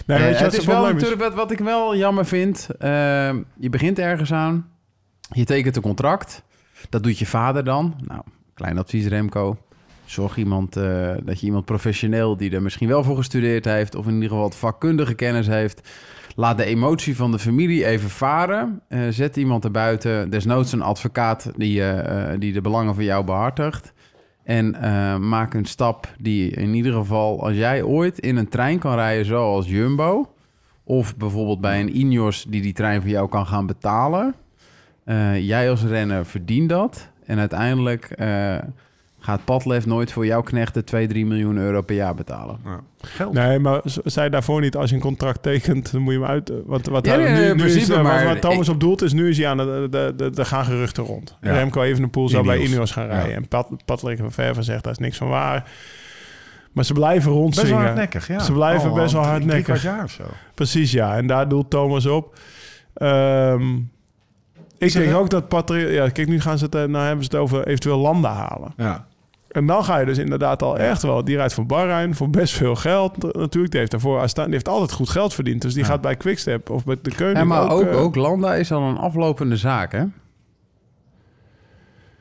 [0.07, 2.69] Nee, Eh, weet je het is wel natuurlijk wat, wat ik wel jammer vind.
[2.79, 2.89] Eh,
[3.59, 4.69] je begint ergens aan.
[5.33, 6.43] Je tekent een contract.
[6.89, 7.95] Dat doet je vader dan.
[8.07, 8.23] Nou,
[8.55, 9.57] klein advies Remco.
[10.05, 13.95] Zorg iemand, eh, dat je iemand professioneel die er misschien wel voor gestudeerd heeft...
[13.95, 15.89] of in ieder geval wat vakkundige kennis heeft...
[16.39, 18.81] Laat de emotie van de familie even varen.
[18.89, 23.25] Eh, zet iemand erbuiten, desnoods een advocaat die, eh, eh, die de belangen van jou
[23.25, 23.93] behartigt.
[24.45, 24.71] En
[25.29, 29.25] maak een stap die in ieder geval, als jij ooit in een trein kan rijden
[29.25, 30.33] zoals Jumbo,
[30.85, 34.35] of bijvoorbeeld bij een Ineos die die trein voor jou kan gaan betalen,
[35.41, 37.11] jij als renner verdient dat.
[37.25, 38.09] En uiteindelijk
[39.27, 42.59] gaat Padlef nooit voor jouw knechten 2, 3 miljoen euro per jaar betalen.
[42.65, 42.81] Ja.
[43.01, 43.33] Geld.
[43.33, 46.53] Nee, maar zei daarvoor niet, als je een contract tekent, dan moet je hem uit...
[46.65, 49.13] Wat, wat, Ja, nee, nu, is, principe, eh, maar wat Thomas ik- op doelt is,
[49.13, 51.37] nu is hij aan de, de, de, de gaan geruchten rond.
[51.41, 51.53] Ja.
[51.53, 52.91] Remco Evenepoel zou bij Ineos.
[52.91, 53.29] Gaan rijden.
[53.31, 53.37] Ja.
[53.37, 55.71] En Pat, Patrick van Verven zegt, daar is niks van waar.
[56.73, 57.77] Maar ze blijven Best wel rondzingen.
[57.83, 58.39] hardnekkig, ja.
[58.39, 59.83] Ze blijven best wel hardnekkig.
[59.83, 60.25] Jaar of zo.
[60.55, 61.17] Precies, ja.
[61.17, 62.39] En daar doelt Thomas op.
[62.95, 63.75] Ehm,
[64.79, 65.91] ik denk ook dat Patrick...
[65.91, 68.73] Ja, kijk, nu gaan ze het, eh, nou hebben ze het over eventueel landen halen.
[68.77, 69.07] Ja.
[69.57, 71.25] En dan ga je dus inderdaad al echt wel...
[71.25, 73.23] Die rijdt voor Bahrein voor best veel geld.
[73.23, 75.63] Natuurlijk, die heeft, daarvoor, Astana- die heeft altijd goed geld verdiend.
[75.63, 75.89] Dus die Ja.
[75.89, 78.83] gaat bij Quickstep of bij de Keuning Ja, maar ook, eh, ook Landa is al
[78.83, 80.03] een aflopende zaak, hè?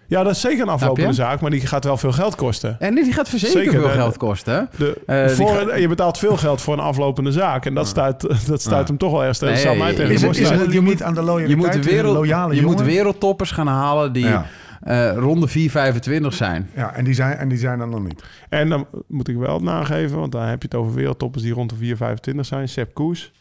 [0.07, 1.41] Ja, dat is zeker een aflopende zaak.
[1.41, 2.75] Maar die gaat wel veel geld kosten.
[2.79, 4.69] En die gaat verzekerd Zeker, veel de- geld kosten?
[4.77, 7.65] De, Eh, voor, Je betaalt veel geld voor een aflopende zaak.
[7.65, 8.85] En dat stuit, dat stuit Ja.
[8.87, 9.39] hem toch wel erg.
[9.41, 10.59] Nee, er staan.
[10.59, 11.73] een limiet aan de loyaliteit?
[11.73, 14.45] Je moet, wereld, loyale je moet wereldtoppers gaan halen die Ja.
[14.85, 16.69] Eh, ronde 4,25 zijn.
[16.75, 18.23] Ja, en die zijn, en die zijn er nog niet.
[18.49, 21.69] En dan moet ik wel nageven, want dan heb je het over wereldtoppers die rond
[21.79, 21.95] de
[22.35, 22.69] 4,25 zijn.
[22.69, 23.31] Sepp Koes.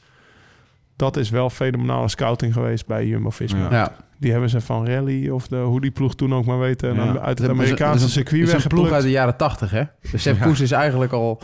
[0.97, 3.59] Dat is wel fenomenale scouting geweest bij Jumbo-Visma.
[3.59, 3.70] Ja.
[3.70, 3.97] Ja.
[4.18, 6.88] Die hebben ze van Rally of de, hoe die ploeg toen ook maar weten.
[6.90, 7.05] en Ja.
[7.05, 8.95] dan uit het Dat is- Amerikaanse dat is een- circuit Dat is een ploeg weggeplukt.
[8.95, 9.82] uit de jaren 80, hè?
[10.11, 10.45] Dus Sepp Ja.
[10.45, 11.40] Koes is eigenlijk al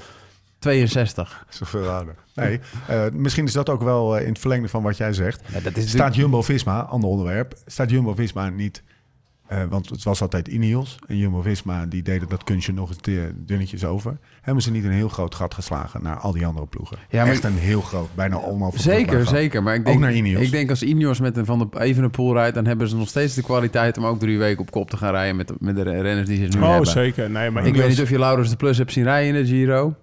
[0.59, 1.45] 62.
[1.49, 2.15] Zoveel ouder.
[2.35, 5.43] Nee, eh, misschien is dat ook wel eh, in het verlengde van wat jij zegt.
[5.53, 8.83] Ja, dat is Staat Jumbo-Visma, ander onderwerp, staat Jumbo-Visma niet...
[9.51, 10.99] eh, want het was altijd Ineos.
[11.07, 14.19] En Jumbo-Visma, die deden dat kunstje nog eens te- dunnetjes over.
[14.41, 16.99] Hebben ze niet een heel groot gat geslagen naar al die andere ploegen?
[17.09, 19.29] Ja, maar- Echt een heel groot, bijna onoverbrugbaar Zeker, gat.
[19.35, 19.63] zeker.
[19.63, 20.43] Maar ik Ook denk, naar Ineos.
[20.43, 22.55] ik denk als Ineos met een Van de Evenepoel rijdt...
[22.55, 25.11] dan hebben ze nog steeds de kwaliteit om ook drie weken op kop te gaan
[25.13, 25.37] rijden...
[25.37, 26.87] met de, met de renners die ze nu Oh, hebben.
[26.91, 27.31] zeker.
[27.31, 29.49] Nee, maar Ik weet niet of je Laurens de Plus hebt zien rijden in de
[29.51, 29.95] Giro.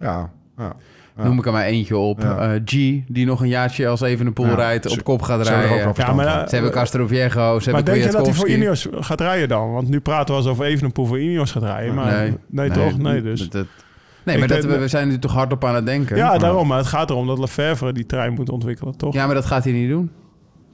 [0.00, 0.76] Ja, ja.
[1.24, 2.24] Noem ik er maar eentje op.
[2.24, 2.70] Eh, G,
[3.06, 5.76] die nog een jaartje als Evenepoel Ja, rijdt, ze- op kop gaat Ze hebben ook
[5.96, 6.06] rijden.
[6.06, 8.48] Ja, maar, eh, Ze hebben Castroviejo, ze Maar hebben denk je dat hij voor.
[8.48, 9.72] Ineos gaat rijden dan?
[9.72, 11.94] Want nu praten we alsof Evenepoel voor Ineos gaat rijden.
[11.94, 12.98] Maar nee, Nee, toch?
[12.98, 13.48] Nee, dus.
[13.48, 13.66] dat-
[14.24, 16.16] nee maar dat, we, we zijn er toch hardop aan het denken.
[16.16, 16.66] Ja, daarom.
[16.68, 19.14] Maar het gaat erom dat Lefevre die trein moet ontwikkelen, toch?
[19.14, 20.10] Ja, maar dat gaat hij niet doen.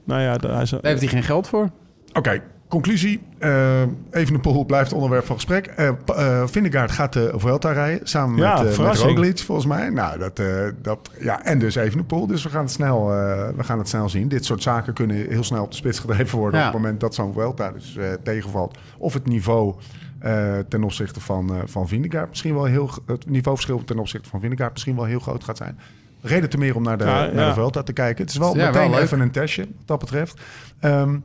[0.05, 1.69] Nou ja, Daar heeft hij geen geld voor.
[2.13, 3.19] Oké, conclusie.
[3.37, 5.65] Eh even een pool blijft onderwerp van gesprek.
[5.65, 9.09] Eh eh, Vingegaard gaat de Vuelta rijden samen Ja, met, eh met verrassing.
[9.09, 9.89] Roglic volgens mij.
[9.89, 12.05] Nou, dat, eh, dat, ja, en dus even.
[12.27, 14.27] Dus we gaan, het snel, eh, we gaan het snel zien.
[14.27, 16.59] Dit soort zaken kunnen heel snel op de spits gedreven worden...
[16.59, 16.67] Ja.
[16.67, 18.77] op het moment dat zo'n Vuelta dus eh, tegenvalt.
[18.97, 19.75] Of het niveau
[20.19, 22.89] eh, ten opzichte van, eh van Vingegaard misschien wel heel...
[23.05, 25.79] Het niveauverschil ten opzichte van Vingegaard misschien wel heel groot gaat zijn.
[26.21, 27.47] Reden te meer om naar de, Ja, naar ja.
[27.47, 28.23] de Vuelta te kijken.
[28.23, 30.41] Het is wel Ja, meteen wel even een testje wat dat betreft.
[30.79, 31.17] Ehm,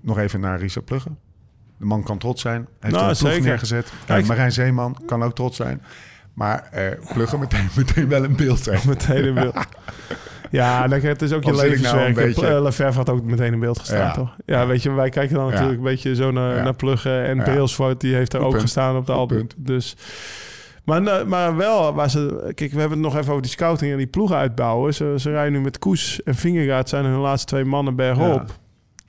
[0.00, 1.08] nog even naar Richard Plugge.
[1.78, 2.60] De man kan trots zijn.
[2.60, 3.92] Hij heeft Nou, een ploeg neergezet.
[4.06, 4.26] Kijk.
[4.26, 5.82] Marijn Zeeman kan ook trots zijn.
[6.34, 9.56] Maar eh Plugge meteen, meteen wel een beeld meteen in beeld.
[10.50, 12.14] Ja, dan, het is ook je nou levenswerk.
[12.14, 14.12] beetje- Eh, Lefebvre had ook meteen in beeld gestaan, Ja.
[14.12, 14.36] toch?
[14.46, 15.50] Ja, weet je, wij kijken dan Ja.
[15.50, 17.24] natuurlijk een beetje zo naar, naar Pluggen.
[17.24, 17.38] En.
[17.38, 18.62] Brailsford, die heeft er ook punt.
[18.62, 19.46] gestaan op de album.
[19.56, 19.96] Dus...
[20.84, 23.90] Maar, nou, maar wel, waar ze, kijk, we hebben het nog even over die scouting
[23.92, 24.94] en die ploegen uitbouwen.
[24.94, 28.58] Ze, ze rijden nu met Koes en Vingegaard zijn hun laatste twee mannen bergop.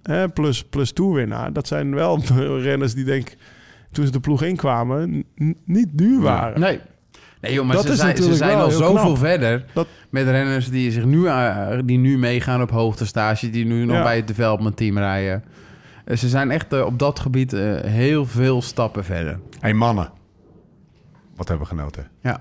[0.07, 1.53] Hè, plus, plus toerwinnaar.
[1.53, 2.19] Dat zijn wel
[2.67, 3.37] renners die denk ik,
[3.91, 5.23] toen ze de ploeg inkwamen,
[5.65, 6.59] niet duur waren.
[6.59, 6.79] Nee.
[7.41, 9.17] Nee, joh, maar Dat ze is zijn, ze zijn al zoveel knap.
[9.17, 13.85] verder Dat- met renners die, zich nu, eh, die nu meegaan op hoogtestage, die nu
[13.85, 14.03] nog Ja.
[14.03, 15.43] bij het development team rijden.
[16.05, 19.39] Eh, Ze zijn echt eh, op dat gebied eh, heel veel stappen verder.
[19.59, 20.09] Hey mannen,
[21.35, 22.07] wat hebben we genoten?
[22.21, 22.39] Ja.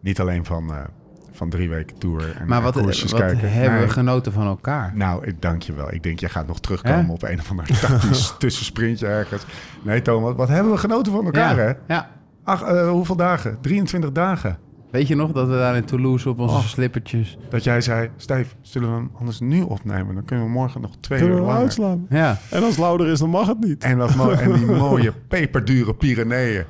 [0.00, 0.84] Niet alleen van, eh,
[1.32, 3.52] van drie weken tour en, Maar wat, koersjes wat kijken.
[3.52, 3.86] hebben Nee.
[3.86, 4.92] we genoten van elkaar?
[4.94, 5.92] Nou, ik dank je wel.
[5.92, 9.44] Ik denk, jij gaat nog terugkomen op een of ander tactisch tussensprintje ergens.
[9.82, 11.72] Nee, Thomas, wat hebben we genoten van elkaar, hè?
[11.94, 12.10] ja.
[12.44, 13.58] Ach, eh, hoeveel dagen?
[13.60, 14.58] 23 dagen.
[14.90, 16.64] Weet je nog dat we daar in Toulouse op onze Oh.
[16.64, 17.38] slippertjes...
[17.50, 20.14] Dat jij zei, Steve, zullen we hem anders nu opnemen?
[20.14, 21.62] Dan kunnen we morgen nog twee Kunnen uur we langer.
[21.62, 22.06] uitslaan?
[22.08, 23.82] Ja, En als het louder is, dan mag het niet.
[23.84, 26.64] En, dat mo- en die mooie peperdure Pyreneeën.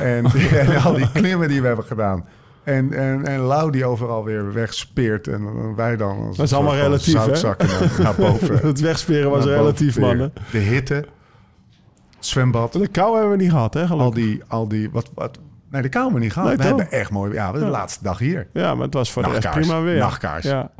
[0.00, 0.24] En,
[0.60, 2.24] en al die klimmen die we hebben gedaan.
[2.68, 5.28] En, en, en Lau die overal weer wegspeert.
[5.28, 7.20] En wij dan als Dat is allemaal relatief, hè?
[7.24, 8.58] zoutzakken naar, naar boven.
[8.58, 10.32] Het wegsperen was relatief, mannen.
[10.50, 11.04] De hitte,
[12.18, 13.80] zwembad, De kou hebben we niet gehad, hè?
[13.80, 14.14] al gelukkig.
[14.24, 15.38] die, al die, wat, wat,
[15.70, 16.48] nee, de kou hebben we niet gehad.
[16.48, 16.76] Nee, we toch?
[16.78, 17.68] hebben echt mooi, ja, de Ja.
[17.68, 18.46] laatste dag hier.
[18.52, 19.98] Ja, maar het was voor de rest Nachtkaars, prima weer.
[19.98, 20.44] nachtkaars.
[20.44, 20.70] Ja,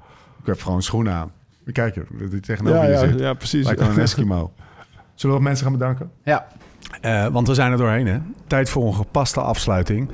[0.41, 1.31] Ik heb gewoon schoenen aan.
[1.73, 3.19] Kijk je, die tegenover ja, je ja, zit.
[3.19, 3.65] ja, precies.
[3.67, 4.53] Lijkt een Eskimo.
[5.15, 6.11] Zullen we wat mensen gaan bedanken?
[6.25, 6.47] ja.
[7.01, 8.19] Eh, want we zijn er doorheen, hè?
[8.47, 10.09] Tijd voor een gepaste afsluiting.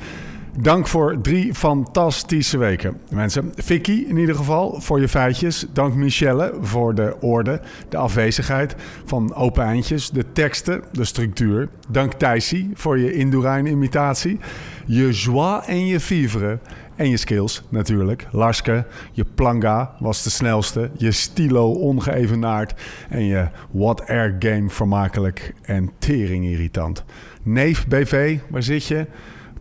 [0.61, 3.53] Dank voor drie fantastische weken, mensen.
[3.57, 5.67] Vicky in ieder geval voor je feitjes.
[5.73, 8.75] Dank Michelle voor de orde, de afwezigheid
[9.05, 11.69] van open eindjes, de teksten, de structuur.
[11.89, 14.39] Dank Thijsie voor je Indurain-imitatie.
[14.87, 16.59] Je joie en je vivre.
[16.97, 18.27] En je skills natuurlijk.
[18.31, 20.91] Larske, je planga was de snelste.
[20.97, 22.75] Je stilo ongeëvenaard.
[23.09, 27.05] En je what air game vermakelijk en tering irritant.
[27.43, 29.07] Neef BV, waar zit je?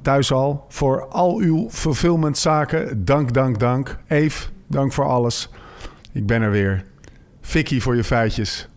[0.03, 0.65] Thuis al.
[0.67, 3.05] Voor al uw fulfillmentzaken.
[3.05, 3.99] Dank, dank, dank.
[4.07, 5.49] Eve, dank voor alles.
[6.11, 6.83] Ik ben er weer.
[7.41, 8.67] Vicky voor je feitjes.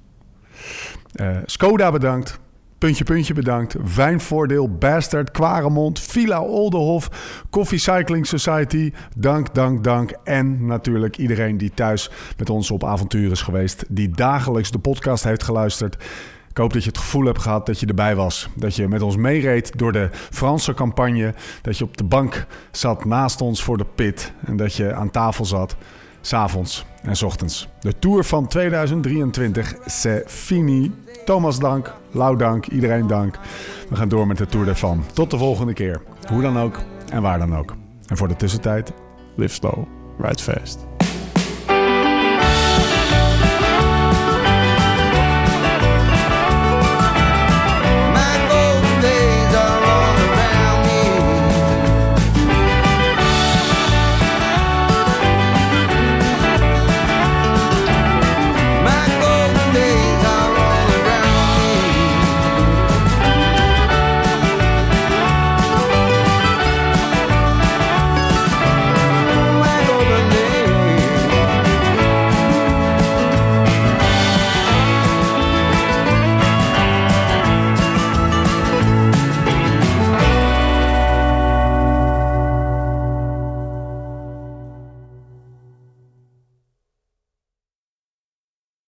[1.12, 2.39] Eh, Skoda bedankt.
[2.79, 3.77] Puntje, puntje bedankt.
[3.95, 7.11] Wijnvoordeel, Bastard, Quaremont, Villa Oldenhof,
[7.51, 8.93] Coffee Cycling Society.
[9.16, 10.11] Dank, dank, dank.
[10.24, 13.85] En natuurlijk iedereen die thuis met ons op avontuur is geweest.
[13.89, 15.97] Die dagelijks de podcast heeft geluisterd.
[16.57, 18.48] Ik hoop dat je het gevoel hebt gehad dat je erbij was.
[18.54, 21.34] Dat je met ons meereed door de Franse campagne.
[21.62, 24.32] Dat je op de bank zat naast ons voor de pit.
[24.44, 25.76] En dat je aan tafel zat.
[26.20, 27.68] S'avonds en 's ochtends.
[27.80, 30.92] De Tour van 2023, c'est fini.
[31.24, 33.38] Thomas dank, Lau dank, iedereen dank.
[33.88, 35.04] We gaan door met de Tour ervan.
[35.12, 36.02] Tot de volgende keer.
[36.30, 36.78] Hoe dan ook
[37.11, 37.74] en waar dan ook.
[38.07, 38.92] En voor de tussentijd,
[39.34, 39.84] Live slow,
[40.18, 40.95] ride fast.